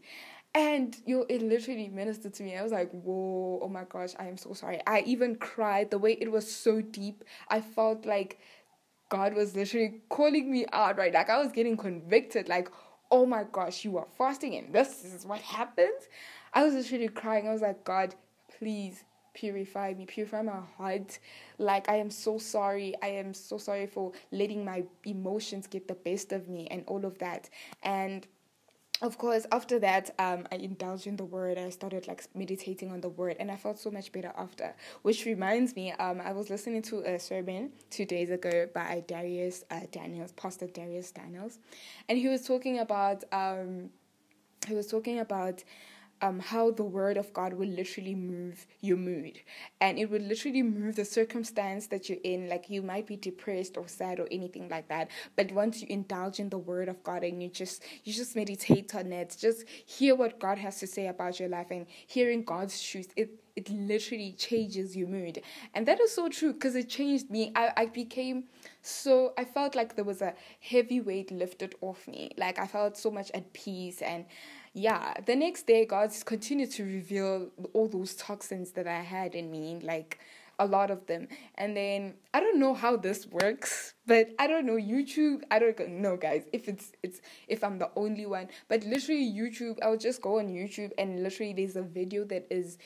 and 0.57 0.97
you 1.05 1.23
it 1.29 1.43
literally 1.43 1.87
ministered 1.87 2.33
to 2.33 2.43
me. 2.43 2.57
I 2.57 2.63
was 2.63 2.71
like, 2.71 2.89
whoa, 2.91 3.59
oh 3.61 3.69
my 3.69 3.83
gosh, 3.87 4.13
I 4.17 4.25
am 4.25 4.37
so 4.37 4.53
sorry. 4.53 4.81
I 4.87 5.01
even 5.01 5.35
cried. 5.35 5.91
The 5.91 5.99
way 5.99 6.13
it 6.19 6.31
was 6.31 6.51
so 6.51 6.81
deep, 6.81 7.23
I 7.47 7.61
felt 7.61 8.07
like 8.07 8.39
God 9.09 9.35
was 9.35 9.55
literally 9.55 10.01
calling 10.09 10.51
me 10.51 10.65
out, 10.73 10.97
right? 10.97 11.13
Like 11.13 11.29
I 11.29 11.37
was 11.37 11.51
getting 11.51 11.77
convicted, 11.77 12.49
like, 12.49 12.69
oh 13.11 13.25
my 13.25 13.45
gosh, 13.51 13.85
you 13.85 13.97
are 13.99 14.07
fasting 14.17 14.55
and 14.55 14.73
this 14.73 15.05
is 15.05 15.25
what 15.27 15.39
happens. 15.41 16.09
I 16.53 16.63
was 16.63 16.73
literally 16.73 17.09
crying. 17.09 17.47
I 17.47 17.53
was 17.53 17.61
like, 17.61 17.83
God, 17.83 18.15
please 18.57 19.03
purify 19.35 19.93
me, 19.95 20.07
purify 20.07 20.41
my 20.41 20.59
heart. 20.75 21.19
Like, 21.59 21.87
I 21.87 21.97
am 21.97 22.09
so 22.09 22.39
sorry. 22.39 22.95
I 23.03 23.09
am 23.09 23.35
so 23.35 23.59
sorry 23.59 23.85
for 23.85 24.11
letting 24.31 24.65
my 24.65 24.85
emotions 25.05 25.67
get 25.67 25.87
the 25.87 25.93
best 25.93 26.31
of 26.31 26.49
me 26.49 26.67
and 26.71 26.83
all 26.87 27.05
of 27.05 27.19
that. 27.19 27.47
And 27.83 28.25
of 29.01 29.17
course, 29.17 29.45
after 29.51 29.77
that, 29.79 30.15
um, 30.17 30.47
I 30.51 30.55
indulged 30.55 31.05
in 31.05 31.17
the 31.17 31.25
word. 31.25 31.57
I 31.57 31.69
started 31.69 32.07
like 32.07 32.23
meditating 32.33 32.91
on 32.91 33.01
the 33.01 33.09
word, 33.09 33.35
and 33.39 33.51
I 33.51 33.55
felt 33.55 33.79
so 33.79 33.91
much 33.91 34.11
better 34.11 34.33
after. 34.35 34.73
Which 35.03 35.25
reminds 35.25 35.75
me, 35.75 35.91
um, 35.93 36.19
I 36.19 36.31
was 36.31 36.49
listening 36.49 36.81
to 36.83 37.01
a 37.01 37.19
sermon 37.19 37.71
two 37.91 38.05
days 38.05 38.31
ago 38.31 38.67
by 38.73 39.03
Dharius 39.07 39.63
uh, 39.69 39.81
Daniels, 39.91 40.31
Pastor 40.31 40.67
Dharius 40.67 41.13
Daniels, 41.13 41.59
and 42.09 42.17
he 42.17 42.27
was 42.27 42.41
talking 42.47 42.79
about 42.79 43.23
um, 43.31 43.91
he 44.67 44.73
was 44.73 44.87
talking 44.87 45.19
about 45.19 45.63
um, 46.21 46.39
how 46.39 46.71
the 46.71 46.83
word 46.83 47.17
of 47.17 47.31
God 47.33 47.53
will 47.53 47.67
literally 47.67 48.15
move 48.15 48.65
your 48.81 48.97
mood. 48.97 49.39
And 49.81 49.99
it 49.99 50.09
will 50.09 50.21
literally 50.21 50.63
move 50.63 50.95
the 50.95 51.05
circumstance 51.05 51.87
that 51.87 52.09
you're 52.09 52.19
in. 52.23 52.49
Like 52.49 52.69
you 52.69 52.81
might 52.81 53.07
be 53.07 53.15
depressed 53.15 53.77
or 53.77 53.87
sad 53.87 54.19
or 54.19 54.27
anything 54.31 54.69
like 54.69 54.87
that. 54.89 55.09
But 55.35 55.51
once 55.51 55.81
you 55.81 55.87
indulge 55.89 56.39
in 56.39 56.49
the 56.49 56.57
word 56.57 56.89
of 56.89 57.03
God 57.03 57.23
and 57.23 57.41
you 57.41 57.49
just 57.49 57.83
you 58.03 58.13
just 58.13 58.35
meditate 58.35 58.93
on 58.95 59.11
it, 59.11 59.35
just 59.39 59.65
hear 59.85 60.15
what 60.15 60.39
God 60.39 60.57
has 60.57 60.79
to 60.79 60.87
say 60.87 61.07
about 61.07 61.39
your 61.39 61.49
life 61.49 61.67
and 61.71 61.85
hearing 62.07 62.43
God's 62.43 62.81
truth, 62.81 63.13
it 63.15 63.29
it 63.55 63.69
literally 63.71 64.33
changes 64.37 64.95
your 64.95 65.07
mood. 65.07 65.41
And 65.73 65.87
that 65.87 65.99
is 65.99 66.13
so 66.13 66.29
true 66.29 66.53
because 66.53 66.75
it 66.75 66.87
changed 66.89 67.31
me. 67.31 67.51
I, 67.55 67.71
I 67.75 67.85
became 67.87 68.43
so 68.83 69.33
I 69.37 69.45
felt 69.45 69.75
like 69.75 69.95
there 69.95 70.05
was 70.05 70.21
a 70.21 70.35
heavy 70.59 71.01
weight 71.01 71.31
lifted 71.31 71.75
off 71.81 72.07
me. 72.07 72.31
Like 72.37 72.59
I 72.59 72.67
felt 72.67 72.97
so 72.97 73.09
much 73.11 73.31
at 73.33 73.51
peace 73.53 74.01
and 74.01 74.25
yeah, 74.77 75.15
the 75.25 75.35
next 75.35 75.65
day, 75.65 75.85
God 75.85 76.11
continued 76.25 76.69
to 76.73 76.83
reveal 76.83 77.49
all 77.73 77.87
those 77.87 78.13
toxins 78.13 78.73
that 78.73 78.85
I 78.85 79.01
had 79.01 79.33
in 79.33 79.49
me, 79.49 79.79
like 79.81 80.19
a 80.59 80.67
lot 80.67 80.91
of 80.91 81.07
them. 81.07 81.27
And 81.55 81.75
then 81.75 82.13
I 82.31 82.39
don't 82.39 82.59
know 82.59 82.75
how 82.75 82.95
this 82.95 83.25
works, 83.25 83.95
but 84.05 84.29
I 84.37 84.45
don't 84.45 84.67
know 84.67 84.75
YouTube. 84.75 85.41
I 85.49 85.57
don't 85.57 85.79
know, 85.89 86.15
guys, 86.15 86.43
if 86.53 86.67
it's 86.67 86.91
it's 87.01 87.21
if 87.47 87.63
I'm 87.63 87.79
the 87.79 87.89
only 87.95 88.27
one. 88.27 88.49
But 88.67 88.83
literally, 88.83 89.25
YouTube. 89.25 89.79
I'll 89.81 89.97
just 89.97 90.21
go 90.21 90.37
on 90.37 90.47
YouTube 90.47 90.91
and 90.99 91.23
literally, 91.23 91.53
there's 91.53 91.75
a 91.75 91.81
video 91.81 92.23
that 92.25 92.45
is 92.51 92.77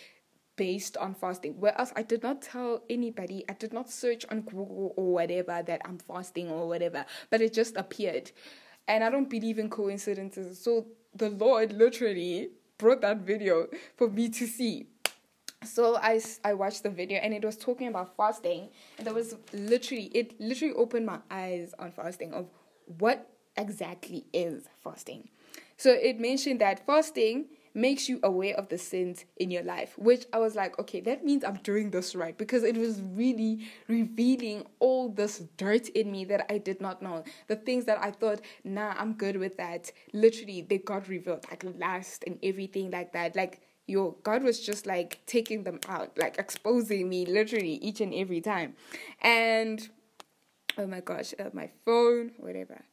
based 0.55 0.95
on 0.95 1.13
fasting. 1.13 1.55
Whereas 1.60 1.91
I 1.98 2.03
did 2.03 2.24
not 2.24 2.41
tell 2.41 2.83
anybody, 2.89 3.43
I 3.50 3.53
did 3.53 3.74
not 3.74 3.89
search 3.89 4.25
on 4.31 4.41
Google 4.41 4.93
or 4.95 5.12
whatever 5.12 5.62
that 5.67 5.81
I'm 5.83 5.98
fasting 5.98 6.50
or 6.50 6.69
whatever, 6.69 7.05
but 7.29 7.41
it 7.41 7.51
just 7.51 7.75
appeared. 7.75 8.31
And 8.88 9.03
I 9.03 9.10
don't 9.10 9.29
believe 9.29 9.60
in 9.60 9.69
coincidences. 9.69 10.57
So 10.57 10.88
the 11.15 11.30
Lord 11.30 11.74
literally 11.74 12.50
brought 12.77 13.01
that 13.01 13.18
video 13.18 13.68
for 13.96 14.10
me 14.10 14.30
to 14.30 14.48
see. 14.48 14.88
So 15.63 15.96
I, 15.98 16.20
I 16.44 16.53
watched 16.53 16.84
the 16.84 16.89
video 16.89 17.20
and 17.20 17.34
it 17.34 17.46
was 17.46 17.56
talking 17.56 17.88
about 17.88 18.15
fasting 18.18 18.70
and 18.98 19.06
there 19.06 19.13
was 19.13 19.36
literally 19.53 20.06
it 20.13 20.39
literally 20.39 20.74
opened 20.74 21.06
my 21.06 21.20
eyes 21.30 21.75
on 21.77 21.91
fasting 21.91 22.34
of 22.34 22.48
what 22.98 23.30
exactly 23.58 24.25
is 24.34 24.63
fasting. 24.84 25.30
So 25.77 25.91
it 25.91 26.20
mentioned 26.20 26.62
that 26.62 26.86
fasting 26.86 27.46
makes 27.74 28.10
you 28.10 28.20
aware 28.24 28.56
of 28.56 28.70
the 28.70 28.78
sins 28.78 29.25
in 29.38 29.51
your 29.51 29.63
life, 29.63 29.98
which 29.98 30.25
I 30.34 30.40
was 30.40 30.56
like, 30.56 30.78
okay, 30.80 31.00
that 31.01 31.24
means 31.24 31.44
I'm 31.44 31.56
doing 31.58 31.92
this 31.92 32.16
right 32.16 32.38
because 32.38 32.63
it 32.63 32.78
was 32.78 33.01
really 33.01 33.68
revealing 33.88 34.66
all 34.80 35.10
this 35.10 35.40
dirt 35.58 35.90
in 35.90 36.12
me 36.12 36.25
that 36.25 36.46
I 36.51 36.58
did 36.58 36.82
not 36.82 37.01
know. 37.01 37.24
The 37.48 37.56
things 37.56 37.86
that 37.86 38.01
I 38.01 38.12
thought, 38.12 38.42
nah, 38.63 38.94
I'm 38.98 39.13
good 39.13 39.38
with 39.38 39.58
that. 39.58 39.92
Literally, 40.13 40.62
they 40.62 40.80
got 40.80 41.08
revealed, 41.08 41.46
like 41.50 41.63
lust 41.80 42.24
and 42.28 42.40
everything 42.44 42.92
like 42.92 43.13
that. 43.13 43.36
Like, 43.36 43.62
yo, 43.88 44.18
God 44.24 44.44
was 44.44 44.60
just 44.60 44.86
like 44.86 45.20
taking 45.25 45.63
them 45.63 45.80
out, 45.88 46.18
like 46.18 46.38
exposing 46.38 47.10
me 47.10 47.25
literally 47.25 47.74
each 47.75 48.01
and 48.01 48.13
every 48.13 48.42
time. 48.42 48.75
And 49.22 49.90
oh 50.78 50.88
my 50.88 51.01
gosh, 51.01 51.34
uh, 51.40 51.50
my 51.54 51.70
phone, 51.86 52.32
whatever. 52.38 52.84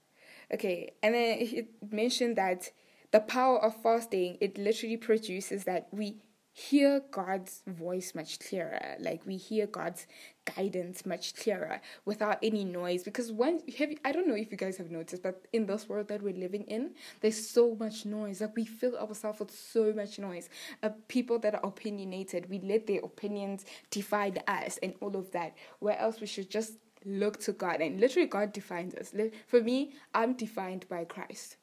Okay, 0.53 0.93
and 1.03 1.15
then 1.15 1.39
it 1.41 1.69
mentioned 1.93 2.37
that 2.37 2.71
the 3.11 3.21
power 3.21 3.62
of 3.62 3.75
fasting, 3.83 4.38
it 4.41 4.59
literally 4.59 4.97
produces 4.97 5.65
that 5.65 5.88
we 5.93 6.19
hear 6.59 7.00
God's 7.12 7.62
voice 7.69 8.15
much 8.17 8.41
clearer. 8.41 8.97
Like 8.99 9.25
we 9.25 9.37
hear 9.37 9.67
God's 9.69 10.09
guidance 10.57 11.07
much 11.07 11.37
clearer 11.37 11.81
without 12.05 12.38
any 12.43 12.65
noise. 12.65 13.05
Because 13.05 13.31
when 13.31 13.61
have 13.79 13.91
I 14.05 14.11
don't 14.11 14.27
know 14.27 14.35
if 14.35 14.50
you 14.50 14.57
guys 14.57 14.77
have 14.79 14.91
noticed, 14.91 15.23
but 15.23 15.47
in 15.53 15.67
this 15.67 15.88
world 15.88 16.09
that 16.09 16.21
we're 16.21 16.35
living 16.35 16.65
in, 16.65 16.95
there's 17.21 17.49
so 17.49 17.77
much 17.79 18.05
noise. 18.05 18.41
Like 18.41 18.57
we 18.57 18.65
fill 18.65 18.97
ourselves 18.99 19.38
with 19.38 19.53
so 19.53 19.93
much 19.93 20.19
noise. 20.19 20.49
Uh, 20.83 20.91
people 21.07 21.38
that 21.41 21.55
are 21.55 21.65
opinionated, 21.65 22.50
we 22.50 22.59
let 22.61 22.88
their 22.88 23.00
opinions 23.00 23.65
divide 23.91 24.43
us 24.49 24.79
and 24.83 24.95
all 25.00 25.17
of 25.17 25.31
that. 25.31 25.55
Where 25.79 25.99
else 25.99 26.21
we 26.21 26.27
should 26.27 26.50
just 26.50 26.73
look 27.05 27.38
to 27.41 27.53
God 27.53 27.81
and 27.81 28.00
literally 28.00 28.27
God 28.27 28.53
defines 28.53 28.97
us. 28.97 29.15
For 29.47 29.62
me, 29.62 29.93
I'm 30.12 30.33
defined 30.33 30.88
by 30.88 31.05
Christ. 31.05 31.57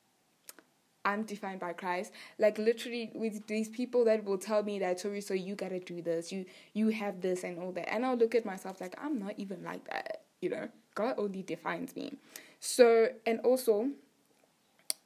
I'm 1.06 1.24
defined 1.24 1.60
by 1.60 1.74
Christ. 1.74 2.12
Like 2.40 2.58
literally 2.58 3.12
with 3.14 3.46
these 3.48 3.70
people 3.70 4.04
that 4.06 4.24
will 4.26 4.40
tell 4.40 4.64
me 4.64 4.80
that 4.80 4.98
Tori, 4.98 5.22
so 5.22 5.34
you 5.36 5.56
gotta 5.56 5.80
do 5.80 6.02
this, 6.02 6.32
you 6.32 6.46
you 6.74 6.90
have 6.90 7.22
this 7.22 7.44
and 7.44 7.60
all 7.60 7.72
that. 7.74 7.94
And 7.94 8.06
I'll 8.06 8.18
look 8.18 8.36
at 8.36 8.46
myself 8.46 8.82
like 8.82 8.96
I'm 9.02 9.20
not 9.20 9.36
even 9.38 9.64
like 9.64 9.86
that, 9.90 10.22
you 10.42 10.50
know. 10.50 10.68
God 10.96 11.16
only 11.18 11.44
defines 11.44 11.96
me. 11.96 12.14
So 12.60 13.10
and 13.26 13.40
also 13.42 13.90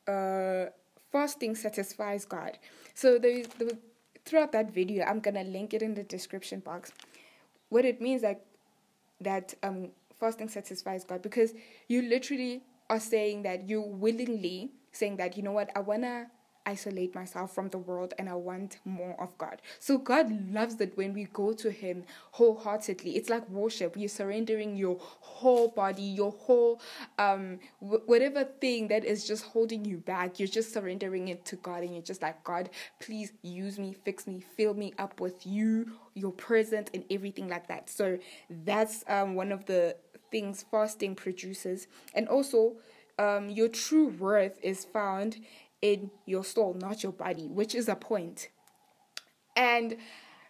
uh 0.08 0.68
fasting 1.12 1.56
satisfies 1.56 2.26
God. 2.26 2.58
So 2.94 3.20
there 3.20 3.32
is 3.32 3.48
the 3.48 3.78
throughout 4.26 4.52
that 4.54 4.72
video, 4.74 5.06
I'm 5.06 5.20
gonna 5.20 5.44
link 5.44 5.74
it 5.74 5.82
in 5.82 5.94
the 5.96 6.04
description 6.04 6.62
box. 6.62 6.92
What 7.70 7.86
it 7.86 8.00
means 8.02 8.24
like 8.24 8.42
that 9.22 9.54
um 9.64 9.90
fasting 10.20 10.48
satisfies 10.50 11.04
God 11.04 11.22
because 11.22 11.54
you 11.88 12.02
literally 12.04 12.62
are 12.90 13.00
saying 13.00 13.44
that 13.44 13.70
you 13.70 13.82
willingly 13.82 14.72
saying 14.92 15.18
that 15.18 15.38
you 15.38 15.44
know 15.44 15.52
what 15.52 15.70
I 15.76 15.80
wanna 15.80 16.28
isolate 16.66 17.16
myself 17.16 17.54
from 17.56 17.70
the 17.70 17.78
world 17.78 18.14
and 18.20 18.30
I 18.30 18.36
want 18.36 18.78
more 18.86 19.16
of 19.20 19.36
God. 19.38 19.62
So 19.80 19.98
God 19.98 20.32
loves 20.52 20.80
it 20.80 20.96
when 20.96 21.14
we 21.14 21.24
go 21.26 21.52
to 21.54 21.72
Him 21.72 22.04
wholeheartedly. 22.32 23.16
It's 23.16 23.30
like 23.30 23.50
worship. 23.50 23.96
You're 23.98 24.10
surrendering 24.10 24.76
your 24.76 24.98
whole 25.00 25.70
body, 25.70 26.04
your 26.04 26.32
whole 26.32 26.82
um 27.18 27.60
w- 27.82 28.04
whatever 28.06 28.44
thing 28.44 28.88
that 28.90 29.04
is 29.06 29.26
just 29.28 29.46
holding 29.46 29.86
you 29.86 29.98
back. 29.98 30.40
You're 30.40 30.48
just 30.48 30.74
surrendering 30.74 31.30
it 31.30 31.46
to 31.46 31.56
God 31.56 31.84
and 31.84 31.94
you're 31.94 32.04
just 32.04 32.22
like 32.22 32.44
God, 32.44 32.70
please 33.00 33.32
use 33.42 33.80
me, 33.80 33.94
fix 33.94 34.28
me, 34.28 34.44
fill 34.56 34.74
me 34.74 34.94
up 34.98 35.20
with 35.20 35.46
you, 35.46 35.94
your 36.14 36.32
presence 36.32 36.90
and 36.94 37.04
everything 37.10 37.48
like 37.48 37.68
that. 37.68 37.90
So 37.90 38.20
that's 38.50 39.04
um 39.08 39.36
one 39.36 39.52
of 39.52 39.66
the 39.66 39.96
things 40.32 40.64
fasting 40.70 41.16
produces. 41.16 41.88
And 42.14 42.28
also 42.28 42.76
um, 43.20 43.50
your 43.50 43.68
true 43.68 44.08
worth 44.08 44.58
is 44.64 44.86
found 44.86 45.40
in 45.82 46.10
your 46.26 46.44
soul, 46.44 46.74
not 46.74 47.04
your 47.04 47.12
body, 47.12 47.48
which 47.48 47.76
is 47.76 47.88
a 47.88 47.96
point. 47.96 48.50
And 49.56 49.98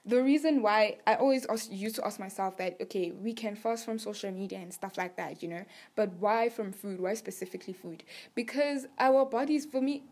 the 0.06 0.24
reason 0.24 0.62
why 0.62 0.98
I 1.06 1.16
always 1.16 1.46
used 1.70 1.96
to 1.96 2.06
ask 2.06 2.20
myself 2.20 2.58
that, 2.58 2.78
okay, 2.82 3.12
we 3.12 3.34
can 3.34 3.56
fast 3.56 3.86
from 3.86 4.00
social 4.00 4.32
media 4.32 4.60
and 4.60 4.74
stuff 4.74 4.98
like 4.98 5.18
that, 5.18 5.42
you 5.44 5.50
know, 5.50 5.66
but 5.96 6.14
why 6.20 6.50
from 6.50 6.72
food? 6.72 7.02
Why 7.02 7.16
specifically 7.16 7.74
food? 7.74 8.04
Because 8.36 8.86
our 9.00 9.26
bodies, 9.26 9.66
for 9.66 9.82
me, 9.82 10.04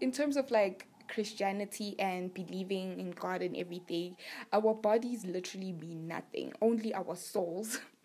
in 0.00 0.10
terms 0.10 0.36
of 0.36 0.50
like 0.50 0.86
Christianity 1.08 1.94
and 1.98 2.32
believing 2.34 2.98
in 2.98 3.12
God 3.12 3.42
and 3.42 3.56
everything, 3.56 4.16
our 4.52 4.74
bodies 4.74 5.24
literally 5.24 5.72
mean 5.72 6.08
nothing. 6.08 6.52
Only 6.60 6.94
our 6.94 7.14
souls 7.14 7.78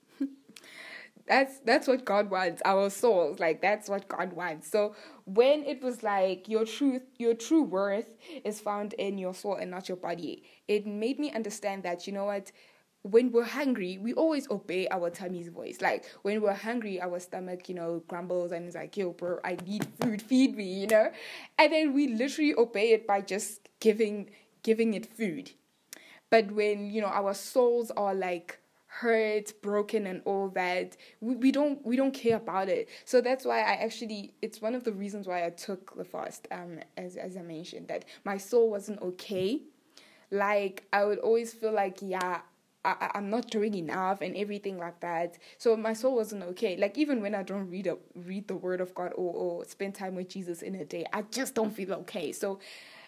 that's 1.27 1.59
that's 1.59 1.87
what 1.87 2.05
God 2.05 2.29
wants, 2.29 2.61
our 2.65 2.89
souls. 2.89 3.39
Like 3.39 3.61
that's 3.61 3.89
what 3.89 4.07
God 4.07 4.33
wants. 4.33 4.69
So 4.69 4.95
when 5.25 5.63
it 5.63 5.81
was 5.81 6.03
like 6.03 6.47
your 6.49 6.65
truth, 6.65 7.03
your 7.17 7.33
true 7.33 7.63
worth 7.63 8.09
is 8.43 8.59
found 8.59 8.93
in 8.93 9.17
your 9.17 9.33
soul 9.33 9.55
and 9.55 9.71
not 9.71 9.87
your 9.87 9.97
body, 9.97 10.43
it 10.67 10.85
made 10.85 11.19
me 11.19 11.31
understand 11.31 11.83
that 11.83 12.07
you 12.07 12.13
know 12.13 12.25
what 12.25 12.51
when 13.03 13.31
we're 13.31 13.43
hungry, 13.43 13.97
we 13.97 14.13
always 14.13 14.49
obey 14.51 14.87
our 14.89 15.09
tummy's 15.09 15.47
voice. 15.47 15.81
Like 15.81 16.05
when 16.21 16.41
we're 16.41 16.53
hungry, 16.53 17.01
our 17.01 17.19
stomach, 17.19 17.67
you 17.67 17.75
know, 17.75 18.03
grumbles 18.07 18.51
and 18.51 18.67
is 18.67 18.75
like, 18.75 18.95
yo, 18.95 19.11
bro, 19.11 19.39
I 19.43 19.57
need 19.65 19.87
food, 19.99 20.21
feed 20.21 20.55
me, 20.55 20.81
you 20.81 20.87
know? 20.87 21.11
And 21.57 21.73
then 21.73 21.93
we 21.93 22.07
literally 22.09 22.53
obey 22.55 22.91
it 22.91 23.07
by 23.07 23.21
just 23.21 23.69
giving 23.79 24.29
giving 24.63 24.93
it 24.93 25.07
food. 25.17 25.51
But 26.29 26.51
when, 26.51 26.91
you 26.91 27.01
know, 27.01 27.07
our 27.07 27.33
souls 27.33 27.91
are 27.91 28.13
like 28.13 28.59
hurt 28.93 29.53
broken 29.62 30.05
and 30.05 30.21
all 30.25 30.50
that 30.50 30.98
we, 31.21 31.33
we 31.36 31.50
don't 31.50 31.83
we 31.86 31.95
don't 31.95 32.13
care 32.13 32.36
about 32.36 32.67
it 32.67 32.89
so 33.05 33.21
that's 33.21 33.45
why 33.45 33.60
i 33.60 33.75
actually 33.75 34.33
it's 34.41 34.62
one 34.62 34.75
of 34.75 34.83
the 34.83 34.91
reasons 34.91 35.27
why 35.27 35.45
i 35.45 35.50
took 35.50 35.95
the 35.95 36.03
fast 36.03 36.45
um 36.51 36.77
as 36.98 37.15
as 37.15 37.38
i 37.38 37.41
mentioned 37.41 37.88
that 37.88 38.03
my 38.25 38.36
soul 38.36 38.69
wasn't 38.69 39.01
okay 39.01 39.62
like 40.29 40.83
i 40.91 41.05
would 41.05 41.19
always 41.19 41.53
feel 41.53 41.71
like 41.71 42.00
yeah 42.01 42.41
I, 42.83 43.12
I'm 43.15 43.29
not 43.29 43.50
doing 43.50 43.75
enough 43.75 44.21
and 44.21 44.36
everything 44.36 44.77
like 44.77 45.00
that. 45.01 45.38
So 45.57 45.77
my 45.77 45.93
soul 45.93 46.15
wasn't 46.15 46.43
okay. 46.43 46.77
Like 46.77 46.98
even 46.98 47.21
when 47.21 47.36
I 47.36 47.43
don't 47.43 47.69
read 47.69 47.88
a, 47.88 47.98
read 48.15 48.48
the 48.48 48.55
word 48.55 48.81
of 48.81 48.95
God 48.95 49.12
or, 49.15 49.33
or 49.33 49.65
spend 49.65 49.93
time 49.93 50.15
with 50.15 50.29
Jesus 50.29 50.63
in 50.63 50.75
a 50.75 50.86
day, 50.86 51.05
I 51.13 51.21
just 51.24 51.53
don't 51.53 51.71
feel 51.71 51.93
okay. 51.93 52.31
So 52.31 52.60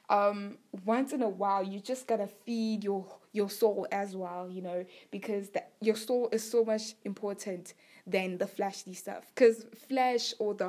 um, 0.09 0.57
once 0.85 1.13
in 1.13 1.21
a 1.21 1.29
while, 1.29 1.63
you 1.63 1.79
just 1.79 2.07
gotta 2.07 2.27
feed 2.27 2.83
your 2.83 3.05
your 3.31 3.49
soul 3.49 3.87
as 3.91 4.15
well, 4.15 4.47
you 4.49 4.61
know, 4.61 4.85
because 5.09 5.49
that 5.49 5.71
your 5.81 5.95
soul 5.95 6.29
is 6.31 6.49
so 6.49 6.63
much 6.63 6.93
important 7.03 7.73
than 8.05 8.37
the 8.37 8.45
fleshly 8.45 8.93
stuff. 8.93 9.31
Because 9.33 9.65
flesh 9.87 10.33
or 10.39 10.53
the 10.53 10.67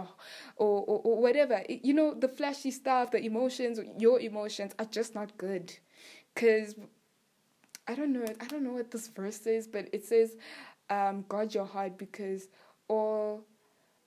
or, 0.56 0.82
or, 0.82 1.00
or 1.04 1.22
whatever, 1.22 1.62
you 1.68 1.92
know, 1.92 2.14
the 2.14 2.28
fleshly 2.28 2.70
stuff, 2.70 3.10
the 3.10 3.22
emotions, 3.24 3.80
your 3.98 4.20
emotions 4.20 4.72
are 4.78 4.86
just 4.86 5.14
not 5.14 5.36
good. 5.36 5.76
Because 6.34 6.74
I 7.86 7.94
don't 7.94 8.12
know, 8.12 8.24
I 8.40 8.46
don't 8.46 8.62
know 8.62 8.72
what 8.72 8.90
this 8.90 9.08
verse 9.08 9.46
is, 9.46 9.66
but 9.66 9.88
it 9.92 10.04
says, 10.04 10.36
um, 10.90 11.24
guard 11.28 11.54
your 11.54 11.66
heart 11.66 11.98
because 11.98 12.48
all 12.88 13.44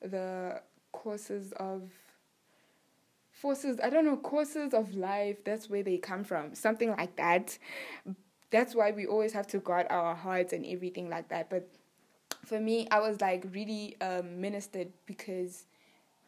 the 0.01 0.61
courses 0.91 1.51
of 1.53 1.91
forces 3.39 3.80
i 3.84 3.89
don't 3.89 4.06
know 4.06 4.17
courses 4.17 4.73
of 4.73 4.95
life 4.95 5.43
that's 5.43 5.69
where 5.69 5.84
they 5.84 5.97
come 5.97 6.23
from 6.23 6.56
something 6.56 6.89
like 6.91 7.15
that 7.15 7.58
that's 8.50 8.76
why 8.76 8.91
we 8.91 9.06
always 9.06 9.34
have 9.34 9.47
to 9.47 9.60
guard 9.60 9.88
our 9.89 10.15
hearts 10.15 10.54
and 10.54 10.65
everything 10.65 11.10
like 11.10 11.30
that. 11.30 11.50
But 11.50 11.69
for 12.45 12.60
me, 12.60 12.88
I 12.91 13.00
was 13.00 13.19
like 13.19 13.45
really 13.52 13.97
um, 14.02 14.39
ministered 14.39 14.91
because 15.06 15.65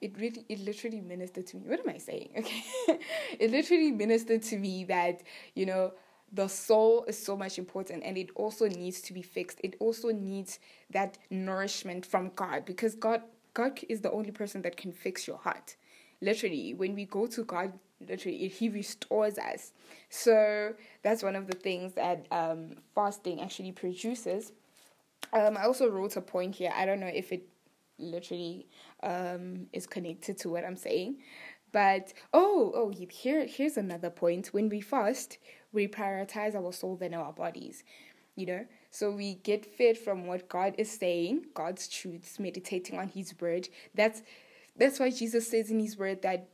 it 0.01 0.17
really, 0.19 0.45
it 0.49 0.59
literally 0.59 1.01
ministered 1.01 1.47
to 1.47 1.57
me. 1.57 1.63
What 1.67 1.79
am 1.79 1.89
I 1.89 1.97
saying? 1.97 2.29
Okay, 2.37 2.99
it 3.39 3.51
literally 3.51 3.91
ministered 3.91 4.41
to 4.43 4.57
me 4.57 4.83
that 4.85 5.21
you 5.55 5.65
know 5.65 5.93
the 6.31 6.47
soul 6.47 7.05
is 7.05 7.17
so 7.17 7.35
much 7.35 7.57
important 7.57 8.03
and 8.03 8.17
it 8.17 8.29
also 8.35 8.67
needs 8.67 9.01
to 9.01 9.13
be 9.13 9.21
fixed. 9.21 9.59
It 9.63 9.75
also 9.79 10.09
needs 10.09 10.59
that 10.91 11.17
nourishment 11.31 12.05
from 12.05 12.31
God 12.35 12.65
because 12.65 12.93
God, 12.93 13.23
God 13.55 13.79
is 13.89 14.01
the 14.01 14.11
only 14.11 14.29
person 14.31 14.61
that 14.61 14.77
can 14.77 14.91
fix 14.91 15.27
your 15.27 15.37
heart. 15.37 15.75
Literally, 16.21 16.73
when 16.73 16.95
we 16.95 17.05
go 17.05 17.27
to 17.27 17.43
God, 17.43 17.73
literally 18.07 18.47
he 18.47 18.69
restores 18.69 19.37
us. 19.37 19.71
So 20.09 20.73
that's 21.03 21.23
one 21.23 21.35
of 21.35 21.47
the 21.47 21.55
things 21.55 21.93
that 21.93 22.25
um, 22.31 22.75
fasting 22.95 23.41
actually 23.41 23.71
produces. 23.71 24.51
Um, 25.33 25.57
i 25.57 25.63
also 25.63 25.89
wrote 25.89 26.15
a 26.15 26.21
point 26.21 26.55
here. 26.55 26.71
I 26.75 26.85
don't 26.85 26.99
know 26.99 27.07
if 27.07 27.31
it 27.31 27.47
literally 27.99 28.65
um, 29.03 29.67
is 29.73 29.85
connected 29.85 30.37
to 30.39 30.49
what 30.49 30.63
i'm 30.63 30.75
saying 30.75 31.17
but 31.71 32.13
oh 32.33 32.71
oh 32.75 32.91
here 33.09 33.45
here's 33.45 33.77
another 33.77 34.09
point. 34.09 34.47
When 34.47 34.69
we 34.69 34.81
fast 34.81 35.37
we 35.71 35.87
prioritize 35.87 36.55
our 36.55 36.73
soul 36.73 36.95
than 36.95 37.13
our 37.13 37.31
bodies 37.33 37.83
you 38.35 38.45
know? 38.45 38.65
So 38.89 39.11
we 39.11 39.35
get 39.35 39.65
fed 39.65 39.97
from 39.97 40.25
what 40.25 40.49
god 40.49 40.73
is 40.77 40.89
saying 40.89 41.47
god's 41.53 41.87
truths 41.87 42.39
meditating 42.39 42.97
on 42.97 43.09
his 43.09 43.33
word. 43.39 43.69
That's 43.93 44.23
that's 44.79 44.99
why 44.99 45.09
jesus 45.09 45.47
says 45.47 45.69
in 45.69 45.79
his 45.79 45.97
word 45.97 46.21
that 46.21 46.49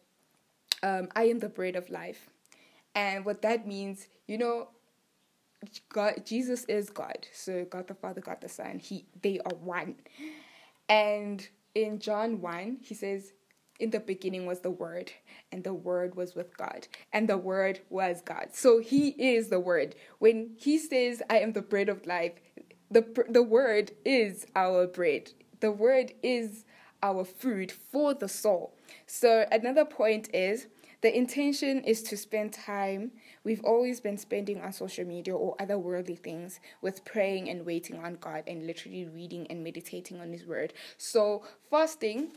um, 0.85 1.09
I 1.15 1.23
am 1.23 1.39
the 1.39 1.49
bread 1.49 1.75
of 1.75 1.89
life. 1.89 2.29
And 2.93 3.25
what 3.25 3.41
that 3.41 3.67
means, 3.67 4.07
you 4.27 4.37
know, 4.37 4.69
God, 5.89 6.23
Jesus 6.25 6.63
is 6.65 6.89
God. 6.89 7.27
So 7.33 7.65
God 7.65 7.87
the 7.87 7.95
Father, 7.95 8.21
God 8.21 8.37
the 8.41 8.49
Son, 8.49 8.79
He 8.79 9.05
they 9.21 9.39
are 9.39 9.55
one. 9.55 9.95
And 10.87 11.47
in 11.73 11.99
John 11.99 12.39
1, 12.39 12.77
he 12.83 12.93
says, 12.93 13.33
In 13.79 13.89
the 13.89 13.99
beginning 13.99 14.45
was 14.45 14.59
the 14.59 14.69
Word, 14.69 15.11
and 15.51 15.63
the 15.63 15.73
Word 15.73 16.15
was 16.15 16.35
with 16.35 16.55
God, 16.55 16.87
and 17.11 17.27
the 17.27 17.37
Word 17.37 17.79
was 17.89 18.21
God. 18.21 18.49
So 18.53 18.79
He 18.79 19.09
is 19.09 19.49
the 19.49 19.59
Word. 19.59 19.95
When 20.19 20.51
He 20.57 20.77
says, 20.77 21.23
I 21.29 21.39
am 21.39 21.53
the 21.53 21.63
bread 21.63 21.89
of 21.89 22.05
life, 22.05 22.33
the, 22.91 23.25
the 23.27 23.43
Word 23.43 23.91
is 24.05 24.45
our 24.55 24.85
bread. 24.85 25.31
The 25.59 25.71
Word 25.71 26.13
is 26.21 26.64
our 27.05 27.23
food 27.23 27.71
for 27.71 28.13
the 28.15 28.27
soul. 28.27 28.73
So 29.05 29.45
another 29.51 29.85
point 29.85 30.27
is 30.33 30.67
the 31.01 31.15
intention 31.15 31.83
is 31.83 32.01
to 32.03 32.17
spend 32.17 32.51
time 32.51 33.11
we've 33.43 33.63
always 33.63 33.99
been 33.99 34.17
spending 34.17 34.59
on 34.61 34.73
social 34.73 35.05
media 35.05 35.35
or 35.35 35.55
other 35.59 35.77
worldly 35.77 36.15
things 36.15 36.59
with 36.81 37.05
praying 37.05 37.47
and 37.47 37.63
waiting 37.63 37.99
on 37.99 38.15
God 38.15 38.43
and 38.47 38.65
literally 38.65 39.05
reading 39.05 39.45
and 39.51 39.63
meditating 39.63 40.19
on 40.19 40.31
His 40.31 40.47
Word. 40.47 40.73
So 40.97 41.43
fasting 41.69 42.31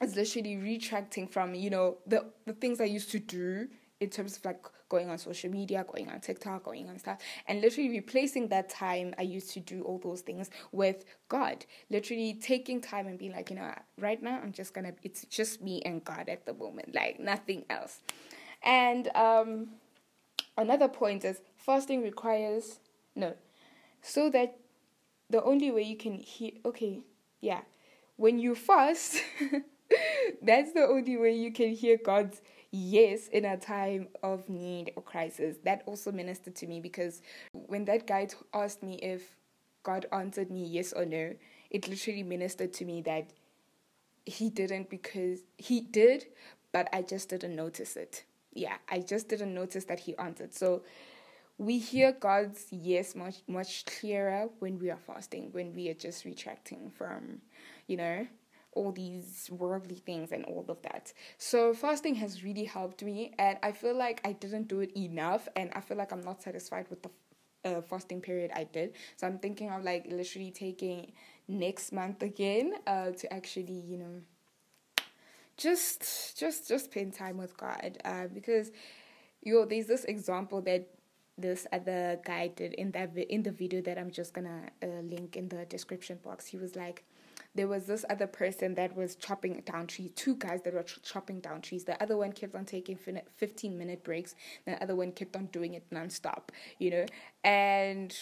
is 0.00 0.16
literally 0.16 0.56
retracting 0.56 1.28
from 1.28 1.54
you 1.54 1.70
know 1.70 1.98
the 2.04 2.26
the 2.44 2.54
things 2.54 2.80
I 2.80 2.90
used 2.98 3.12
to 3.12 3.20
do 3.20 3.68
in 4.02 4.10
terms 4.10 4.36
of 4.36 4.44
like 4.44 4.62
going 4.88 5.08
on 5.08 5.16
social 5.16 5.50
media, 5.50 5.84
going 5.90 6.10
on 6.10 6.20
TikTok, 6.20 6.64
going 6.64 6.88
on 6.88 6.98
stuff, 6.98 7.18
and 7.46 7.60
literally 7.60 7.88
replacing 7.88 8.48
that 8.48 8.68
time 8.68 9.14
I 9.18 9.22
used 9.22 9.52
to 9.52 9.60
do 9.60 9.82
all 9.82 9.98
those 9.98 10.20
things 10.20 10.50
with 10.72 11.04
God. 11.28 11.64
Literally 11.88 12.34
taking 12.34 12.80
time 12.80 13.06
and 13.06 13.18
being 13.18 13.32
like, 13.32 13.48
you 13.48 13.56
know, 13.56 13.72
right 13.98 14.22
now 14.22 14.40
I'm 14.42 14.52
just 14.52 14.74
gonna, 14.74 14.92
it's 15.02 15.24
just 15.26 15.62
me 15.62 15.80
and 15.82 16.04
God 16.04 16.28
at 16.28 16.44
the 16.44 16.52
moment, 16.52 16.94
like 16.94 17.20
nothing 17.20 17.64
else. 17.70 18.00
And 18.62 19.08
um, 19.14 19.68
another 20.58 20.88
point 20.88 21.24
is 21.24 21.40
fasting 21.56 22.02
requires, 22.02 22.80
no, 23.14 23.34
so 24.02 24.30
that 24.30 24.58
the 25.30 25.42
only 25.44 25.70
way 25.70 25.82
you 25.82 25.96
can 25.96 26.18
hear, 26.18 26.50
okay, 26.66 27.00
yeah, 27.40 27.62
when 28.16 28.38
you 28.38 28.54
fast, 28.54 29.22
that's 30.42 30.72
the 30.72 30.82
only 30.82 31.16
way 31.16 31.34
you 31.34 31.52
can 31.52 31.70
hear 31.70 31.98
God's 32.02 32.42
yes 32.72 33.28
in 33.28 33.44
a 33.44 33.56
time 33.56 34.08
of 34.22 34.48
need 34.48 34.92
or 34.96 35.02
crisis. 35.02 35.58
That 35.64 35.82
also 35.86 36.10
ministered 36.10 36.56
to 36.56 36.66
me 36.66 36.80
because 36.80 37.22
when 37.52 37.84
that 37.84 38.06
guy 38.06 38.26
t- 38.26 38.36
asked 38.52 38.82
me 38.82 38.94
if 38.96 39.36
God 39.82 40.06
answered 40.12 40.50
me 40.50 40.64
yes 40.64 40.92
or 40.92 41.04
no, 41.04 41.34
it 41.70 41.88
literally 41.88 42.22
ministered 42.22 42.72
to 42.74 42.84
me 42.84 43.02
that 43.02 43.30
he 44.24 44.50
didn't 44.50 44.88
because 44.90 45.40
he 45.58 45.80
did, 45.80 46.26
but 46.72 46.88
I 46.92 47.02
just 47.02 47.28
didn't 47.28 47.56
notice 47.56 47.96
it. 47.96 48.24
Yeah, 48.54 48.76
I 48.88 49.00
just 49.00 49.28
didn't 49.28 49.54
notice 49.54 49.84
that 49.86 50.00
he 50.00 50.16
answered. 50.16 50.54
So 50.54 50.82
we 51.58 51.78
hear 51.78 52.12
God's 52.12 52.66
yes 52.70 53.14
much 53.14 53.36
much 53.46 53.84
clearer 53.86 54.48
when 54.58 54.78
we 54.78 54.90
are 54.90 54.98
fasting, 54.98 55.50
when 55.52 55.74
we 55.74 55.88
are 55.88 55.94
just 55.94 56.24
retracting 56.24 56.90
from, 56.90 57.40
you 57.86 57.96
know, 57.96 58.26
all 58.72 58.92
these 58.92 59.48
worldly 59.50 59.96
things 59.96 60.32
and 60.32 60.44
all 60.46 60.64
of 60.68 60.80
that. 60.82 61.12
So 61.38 61.74
fasting 61.74 62.14
has 62.16 62.42
really 62.42 62.64
helped 62.64 63.02
me, 63.02 63.34
and 63.38 63.58
I 63.62 63.72
feel 63.72 63.96
like 63.96 64.20
I 64.24 64.32
didn't 64.32 64.68
do 64.68 64.80
it 64.80 64.96
enough, 64.96 65.48
and 65.56 65.70
I 65.74 65.80
feel 65.80 65.96
like 65.96 66.12
I'm 66.12 66.22
not 66.22 66.42
satisfied 66.42 66.86
with 66.90 67.02
the 67.02 67.10
uh, 67.64 67.80
fasting 67.82 68.20
period 68.20 68.50
I 68.54 68.64
did. 68.64 68.94
So 69.16 69.26
I'm 69.26 69.38
thinking 69.38 69.70
of 69.70 69.84
like 69.84 70.06
literally 70.10 70.50
taking 70.50 71.12
next 71.48 71.92
month 71.92 72.22
again 72.22 72.74
uh, 72.86 73.10
to 73.10 73.32
actually 73.32 73.82
you 73.86 73.98
know 73.98 74.22
just 75.56 76.36
just 76.38 76.68
just 76.68 76.86
spend 76.86 77.14
time 77.14 77.36
with 77.36 77.56
God 77.56 77.98
uh, 78.04 78.26
because 78.32 78.70
yo 79.42 79.64
there's 79.64 79.86
this 79.86 80.04
example 80.04 80.60
that 80.62 80.88
this 81.38 81.66
other 81.72 82.20
guy 82.24 82.48
did 82.48 82.74
in 82.74 82.90
that 82.92 83.14
vi- 83.14 83.26
in 83.28 83.42
the 83.42 83.50
video 83.50 83.80
that 83.82 83.98
I'm 83.98 84.10
just 84.10 84.34
gonna 84.34 84.70
uh, 84.82 84.86
link 85.02 85.36
in 85.36 85.48
the 85.48 85.64
description 85.66 86.18
box. 86.22 86.46
He 86.46 86.56
was 86.58 86.76
like 86.76 87.04
there 87.54 87.68
was 87.68 87.84
this 87.86 88.04
other 88.08 88.26
person 88.26 88.74
that 88.74 88.96
was 88.96 89.14
chopping 89.14 89.60
down 89.66 89.86
trees, 89.86 90.10
two 90.14 90.36
guys 90.36 90.62
that 90.62 90.72
were 90.72 90.82
ch- 90.82 91.02
chopping 91.02 91.40
down 91.40 91.60
trees. 91.60 91.84
The 91.84 92.02
other 92.02 92.16
one 92.16 92.32
kept 92.32 92.54
on 92.54 92.64
taking 92.64 92.96
15 92.96 93.78
minute 93.78 94.02
breaks, 94.04 94.34
the 94.64 94.82
other 94.82 94.96
one 94.96 95.12
kept 95.12 95.36
on 95.36 95.46
doing 95.46 95.74
it 95.74 95.84
nonstop, 95.90 96.48
you 96.78 96.90
know? 96.90 97.06
And 97.44 98.14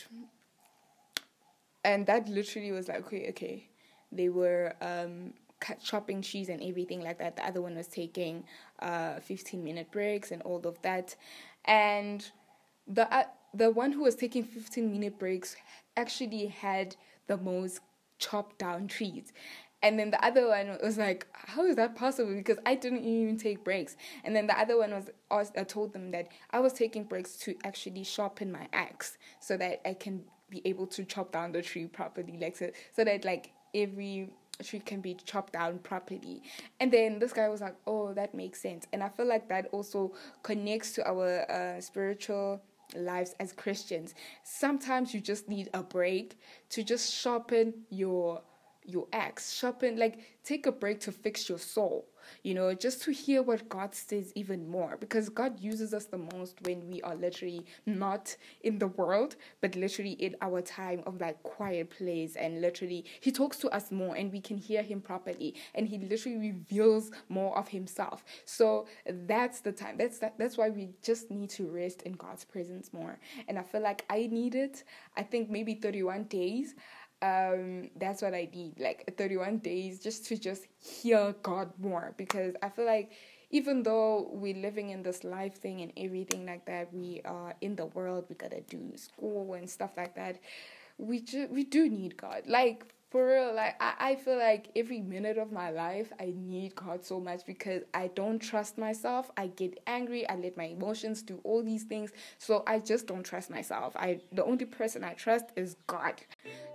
and 1.85 2.07
that 2.07 2.29
literally 2.29 2.73
was 2.73 2.89
like, 2.89 3.07
okay, 3.07 3.29
okay. 3.31 3.69
They 4.13 4.29
were 4.29 4.75
um 4.81 5.35
chopping 5.83 6.23
trees 6.23 6.49
and 6.49 6.63
everything 6.63 7.03
like 7.03 7.19
that. 7.19 7.37
The 7.37 7.47
other 7.47 7.63
one 7.63 7.77
was 7.77 7.87
taking 7.87 8.45
uh 8.81 9.21
15 9.21 9.63
minute 9.63 9.91
breaks 9.91 10.31
and 10.33 10.43
all 10.43 10.61
of 10.67 10.81
that. 10.83 11.15
And 11.65 12.29
the 12.87 13.13
uh, 13.15 13.25
the 13.55 13.71
one 13.71 13.93
who 13.93 14.03
was 14.03 14.15
taking 14.15 14.45
15 14.45 14.91
minute 14.91 15.19
breaks 15.19 15.57
actually 15.97 16.47
had 16.47 16.97
the 17.27 17.37
most 17.37 17.81
chop 18.21 18.57
down 18.59 18.87
trees. 18.87 19.33
And 19.83 19.99
then 19.99 20.11
the 20.11 20.23
other 20.23 20.49
one 20.49 20.77
was 20.83 20.99
like, 20.99 21.27
how 21.33 21.65
is 21.65 21.77
that 21.77 21.97
possible? 21.97 22.35
Because 22.35 22.59
I 22.67 22.75
didn't 22.75 23.03
even 23.05 23.39
take 23.39 23.65
breaks. 23.65 23.97
And 24.25 24.37
then 24.37 24.47
the 24.47 24.59
other 24.59 24.79
one 24.79 24.93
was, 24.93 25.53
I 25.57 25.65
told 25.65 25.95
them 25.95 26.11
that 26.11 26.29
I 26.51 26.61
was 26.61 26.75
taking 26.75 27.05
breaks 27.05 27.37
to 27.39 27.57
actually 27.65 28.05
sharpen 28.05 28.53
my 28.53 28.69
axe 28.75 29.17
so 29.41 29.57
that 29.57 29.81
I 29.89 29.95
can 29.95 30.23
be 30.51 30.61
able 30.67 30.87
to 30.89 31.05
chop 31.05 31.33
down 31.33 31.53
the 31.53 31.63
tree 31.63 31.87
properly, 31.87 32.37
like 32.39 32.57
so, 32.57 32.71
so 32.93 33.05
that 33.05 33.25
like 33.25 33.53
every 33.75 34.31
tree 34.63 34.81
can 34.81 35.01
be 35.01 35.15
chopped 35.15 35.55
down 35.55 35.79
properly. 35.79 36.43
And 36.79 36.93
then 36.93 37.19
this 37.19 37.33
guy 37.33 37.49
was 37.49 37.63
like, 37.63 37.77
oh, 37.87 38.13
that 38.13 38.35
makes 38.35 38.61
sense. 38.61 38.87
And 38.93 39.03
I 39.03 39.09
feel 39.09 39.27
like 39.27 39.49
that 39.49 39.69
also 39.73 40.13
connects 40.43 40.93
to 40.93 41.09
our 41.09 41.51
uh, 41.51 41.81
spiritual 41.81 42.61
lives 42.95 43.35
as 43.41 43.53
Christians. 43.53 44.15
Sometimes 44.43 45.15
you 45.15 45.21
just 45.21 45.49
need 45.49 45.69
a 45.75 45.83
break 45.83 46.39
to 46.71 46.83
just 46.83 47.13
sharpen 47.13 47.75
your 47.91 48.43
your 48.85 49.07
axe, 49.13 49.53
sharpen 49.53 49.99
like 49.99 50.21
take 50.45 50.67
a 50.67 50.73
break 50.73 51.01
to 51.01 51.13
fix 51.13 51.49
your 51.49 51.59
soul 51.59 52.07
you 52.43 52.55
know, 52.55 52.75
just 52.75 53.03
to 53.03 53.13
hear 53.13 53.43
what 53.43 53.69
God 53.69 53.95
says 53.95 54.33
even 54.35 54.69
more 54.69 54.97
because 54.99 55.29
God 55.29 55.61
uses 55.61 55.93
us 55.95 56.07
the 56.07 56.19
most 56.19 56.57
when 56.63 56.89
we 56.89 57.03
are 57.03 57.15
literally 57.15 57.65
not 57.87 58.37
in 58.63 58.79
the 58.79 58.89
world, 58.89 59.37
but 59.61 59.77
literally 59.77 60.13
in 60.13 60.37
our 60.41 60.61
time 60.63 61.03
of 61.07 61.21
like 61.21 61.43
quiet 61.43 61.91
place 61.91 62.37
and 62.37 62.61
literally 62.61 63.05
He 63.21 63.31
talks 63.31 63.57
to 63.59 63.69
us 63.71 63.91
more 63.91 64.17
and 64.17 64.33
we 64.33 64.41
can 64.41 64.57
hear 64.57 64.83
Him 64.83 65.01
properly 65.01 65.55
and 65.75 65.89
He 65.89 65.99
literally 65.99 66.39
reveals 66.39 67.11
more 67.29 67.57
of 67.59 67.69
Himself. 67.69 68.25
So 68.45 68.87
that's 69.07 69.61
the 69.61 69.73
time. 69.73 69.97
That's 69.99 70.19
that, 70.19 70.39
that's 70.39 70.57
why 70.57 70.71
we 70.71 70.91
just 71.03 71.31
need 71.31 71.51
to 71.51 71.67
rest 71.71 72.03
in 72.03 72.13
God's 72.13 72.45
presence 72.45 72.93
more. 72.93 73.19
And 73.49 73.59
I 73.59 73.63
feel 73.63 73.83
like 73.83 74.05
I 74.09 74.29
need 74.31 74.55
it. 74.55 74.85
I 75.17 75.23
think 75.23 75.51
maybe 75.51 75.75
31 75.75 76.25
days 76.25 76.75
um 77.23 77.91
that's 77.97 78.23
what 78.23 78.35
i 78.35 78.49
need 78.55 78.73
like 78.81 79.13
31 79.17 79.59
days 79.59 79.99
just 80.01 80.25
to 80.27 80.37
just 80.39 80.67
hear 80.79 81.35
god 81.43 81.71
more 81.79 82.15
because 82.17 82.55
i 82.63 82.69
feel 82.69 82.87
like 82.87 83.13
even 83.51 83.83
though 83.83 84.29
we're 84.33 84.57
living 84.57 84.91
in 84.91 85.03
this 85.03 85.25
life 85.25 85.57
thing 85.57 85.81
and 85.83 85.93
everything 85.97 86.47
like 86.47 86.65
that 86.67 86.93
we 86.95 87.21
are 87.25 87.55
in 87.61 87.77
the 87.77 87.87
world 87.87 88.25
we 88.29 88.35
gotta 88.37 88.61
do 88.63 88.93
school 88.97 89.55
and 89.55 89.69
stuff 89.69 89.91
like 89.97 90.15
that 90.15 90.41
we 90.99 91.21
ju- 91.21 91.49
we 91.51 91.65
do 91.65 91.89
need 91.89 92.17
god. 92.17 92.43
Like 92.47 92.85
for 93.11 93.27
real 93.27 93.53
like 93.55 93.75
I, 93.81 93.95
I 93.99 94.15
feel 94.17 94.39
like 94.39 94.71
every 94.77 95.01
minute 95.01 95.37
of 95.37 95.51
my 95.51 95.71
life 95.71 96.13
i 96.21 96.33
need 96.37 96.77
god 96.77 97.05
so 97.05 97.19
much 97.19 97.45
because 97.45 97.83
i 97.93 98.07
don't 98.15 98.39
trust 98.39 98.79
myself 98.79 99.29
i 99.37 99.49
get 99.49 99.81
angry 99.89 100.29
i 100.29 100.37
let 100.37 100.57
my 100.57 100.67
emotions 100.67 101.21
do 101.23 101.41
all 101.43 101.61
these 101.63 101.83
things 101.83 102.13
so 102.39 102.63
i 102.69 102.79
just 102.79 103.09
don't 103.09 103.25
trust 103.25 103.51
myself. 103.51 103.97
I 103.97 104.21
the 104.31 104.45
only 104.45 104.65
person 104.65 105.03
i 105.03 105.15
trust 105.15 105.47
is 105.57 105.75
god 105.89 106.21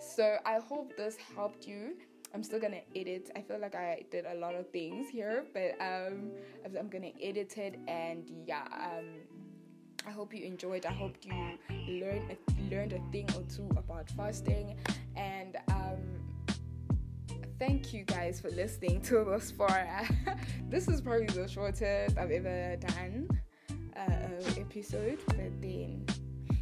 so 0.06 0.38
i 0.46 0.60
hope 0.60 0.96
this 0.98 1.18
helped 1.36 1.68
you 1.68 1.96
i'm 2.34 2.44
still 2.44 2.60
gonna 2.60 2.82
edit 2.96 3.32
i 3.36 3.42
feel 3.42 3.60
like 3.60 3.76
i 3.76 4.04
did 4.12 4.26
a 4.26 4.36
lot 4.36 4.56
of 4.56 4.70
things 4.70 5.10
here 5.10 5.46
but 5.54 5.72
um 5.80 6.32
i'm 6.64 6.90
gonna 6.90 7.12
edit 7.22 7.58
it 7.58 7.80
and 7.88 8.30
yeah 8.46 8.66
um 8.72 9.06
I 10.08 10.12
hope 10.12 10.34
you 10.36 10.46
enjoyed. 10.46 10.86
I 10.86 10.92
hope 10.92 11.16
you 11.24 11.58
learned 11.88 12.38
learned 12.70 12.94
a 12.94 13.00
thing 13.12 13.28
or 13.36 13.44
two 13.44 13.68
about 13.76 14.10
fasting, 14.12 14.78
and 15.16 15.58
um, 15.72 15.98
thank 17.58 17.94
you 17.94 18.04
guys 18.04 18.40
for 18.40 18.52
listening 18.52 19.02
to 19.02 19.24
this 19.24 19.52
far. 19.52 20.08
this 20.70 20.88
is 20.88 21.02
probably 21.02 21.26
the 21.28 21.48
shortest 21.48 22.18
I've 22.18 22.32
ever 22.32 22.76
done 22.76 23.30
uh, 23.98 24.60
episode, 24.60 25.18
but 25.28 25.62
then 25.62 26.06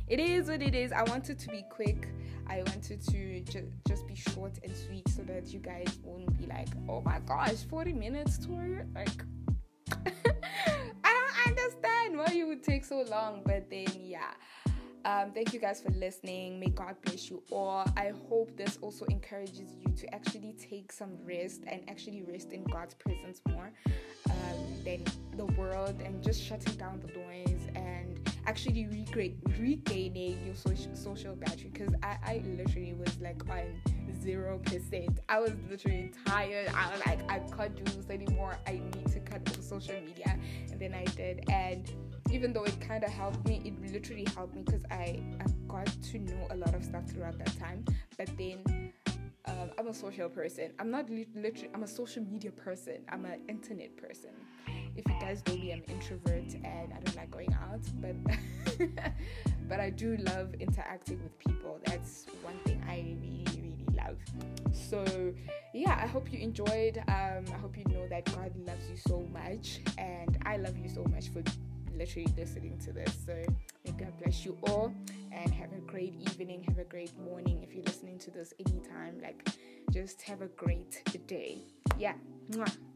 it 0.08 0.20
is 0.20 0.50
what 0.50 0.62
it 0.62 0.76
is. 0.76 0.92
I 0.92 1.04
wanted 1.04 1.40
to 1.40 1.48
be 1.50 1.64
quick. 1.70 2.10
I 2.48 2.58
wanted 2.58 3.02
to 3.02 3.40
ju- 3.42 3.72
just 3.88 4.08
be 4.08 4.16
short 4.16 4.60
and 4.64 4.76
sweet 4.76 5.08
so 5.10 5.22
that 5.24 5.48
you 5.54 5.60
guys 5.60 6.00
won't 6.04 6.38
be 6.38 6.46
like, 6.46 6.68
oh 6.90 7.02
my 7.02 7.20
gosh, 7.26 7.64
40 7.70 7.94
minutes 7.94 8.38
tour? 8.38 8.86
Like, 8.94 9.24
I 11.04 11.04
don't 11.04 11.48
understand 11.48 12.18
why 12.18 12.34
you 12.34 12.48
would 12.48 12.64
take 12.64 12.84
so 12.84 13.02
long, 13.10 13.42
but 13.46 13.70
then 13.70 13.88
yeah. 14.02 14.34
Um, 15.06 15.32
thank 15.34 15.54
you 15.54 15.60
guys 15.60 15.82
for 15.82 15.92
listening. 15.92 16.62
May 16.62 16.70
God 16.70 16.96
bless 17.04 17.30
you 17.30 17.44
all. 17.52 17.86
I 17.98 18.14
hope 18.30 18.56
this 18.56 18.80
also 18.82 19.06
encourages 19.06 19.76
you 19.86 19.92
to 19.98 20.16
actually 20.16 20.54
take 20.54 20.94
some 20.94 21.18
rest 21.26 21.64
and 21.68 21.82
actually 21.90 22.24
rest 22.24 22.54
in 22.54 22.64
God's 22.64 22.94
presence 22.94 23.42
more 23.50 23.74
um, 24.30 24.84
than 24.86 25.04
the 25.36 25.46
world 25.58 26.02
and 26.06 26.24
just 26.24 26.42
shutting 26.42 26.76
down 26.76 27.02
the 27.06 27.12
noise 27.20 27.68
and 27.76 28.23
actually 28.46 28.88
re- 29.14 29.36
regaining 29.60 30.46
your 30.46 30.56
social, 30.56 30.96
social 30.96 31.36
battery. 31.36 31.72
Because 31.74 31.94
I, 32.04 32.18
I 32.24 32.44
literally 32.46 32.94
was 32.94 33.20
like 33.20 33.42
on 33.50 33.82
zero 34.22 34.60
percent. 34.60 35.20
I 35.30 35.40
was 35.40 35.52
literally 35.70 36.12
tired. 36.26 36.70
I 36.76 36.92
was 36.92 37.06
like, 37.06 37.32
I 37.32 37.40
can't 37.40 37.76
do 37.76 37.84
this 37.84 38.10
anymore. 38.10 38.58
I 38.68 38.82
need 38.96 39.08
to 39.12 39.20
cut 39.20 39.42
off 39.50 39.62
social 39.62 39.96
media. 40.02 40.38
And 40.72 40.80
then 40.80 40.94
I 40.94 41.06
did. 41.06 41.44
And 41.50 41.92
even 42.32 42.54
though 42.54 42.64
it 42.64 42.80
kind 42.82 43.04
of 43.04 43.12
helped 43.12 43.48
me, 43.48 43.62
it 43.66 43.92
literally 43.92 44.28
helped 44.36 44.56
me 44.56 44.64
because 44.64 44.82
I, 44.90 45.22
I 45.40 45.46
got 45.68 45.86
to 45.86 46.20
know 46.20 46.48
a 46.52 46.56
lot 46.56 46.74
of 46.74 46.84
stuff 46.84 47.10
throughout 47.10 47.38
that 47.38 47.60
time. 47.60 47.86
But 48.18 48.30
then 48.38 48.92
um, 49.46 49.72
I'm 49.78 49.88
a 49.88 49.94
social 49.94 50.30
person. 50.30 50.72
I'm 50.80 50.90
not 50.90 51.10
li- 51.10 51.28
literally, 51.36 51.70
I'm 51.74 51.84
a 51.84 51.88
social 51.88 52.24
media 52.24 52.52
person. 52.52 53.00
I'm 53.10 53.26
an 53.26 53.42
internet 53.50 53.96
person. 53.98 54.32
If 54.96 55.06
you 55.08 55.20
guys 55.20 55.42
know 55.48 55.56
me, 55.56 55.74
I'm 55.74 55.84
introvert 55.88 56.54
and 56.54 56.94
I 56.94 57.00
don't 57.04 57.16
like 57.16 57.32
going 57.32 57.54
out, 57.54 57.82
but 58.00 58.16
but 59.68 59.80
I 59.80 59.90
do 59.90 60.18
love 60.18 60.54
interacting 60.60 61.22
with 61.24 61.38
people. 61.40 61.80
That's 61.86 62.26
one 62.42 62.58
thing 62.66 62.84
I 62.88 63.16
really, 63.22 63.46
really 63.56 63.86
love. 63.96 64.18
So 64.72 65.34
yeah, 65.74 66.00
I 66.02 66.08
hope 66.08 66.32
you 66.32 66.40
enjoyed. 66.40 66.98
Um, 67.08 67.46
I 67.54 67.58
hope 67.60 67.78
you 67.78 67.86
know 67.86 68.08
that 68.08 68.26
God 68.26 68.52
loves 68.68 68.90
you 68.90 68.98
so 68.98 69.28
much, 69.34 69.80
and 69.98 70.38
I 70.46 70.58
love 70.58 70.78
you 70.78 70.90
so 70.90 71.04
much 71.06 71.30
for 71.30 71.42
literally 71.96 72.32
listening 72.38 72.78
to 72.80 72.92
this. 72.92 73.16
So 73.26 73.34
may 73.86 73.92
God 73.92 74.14
bless 74.22 74.46
you 74.46 74.58
all 74.64 74.94
and 75.32 75.54
have 75.54 75.72
a 75.74 75.80
great 75.82 76.16
evening, 76.16 76.64
have 76.68 76.78
a 76.78 76.84
great 76.84 77.18
morning. 77.20 77.64
If 77.64 77.74
you're 77.74 77.84
listening 77.84 78.20
to 78.20 78.32
this 78.32 78.54
anytime, 78.60 79.20
like 79.22 79.48
just 79.92 80.22
have 80.24 80.42
a 80.42 80.48
great 80.48 81.02
day. 81.28 81.64
Yeah. 81.98 82.14
Mwah. 82.52 82.93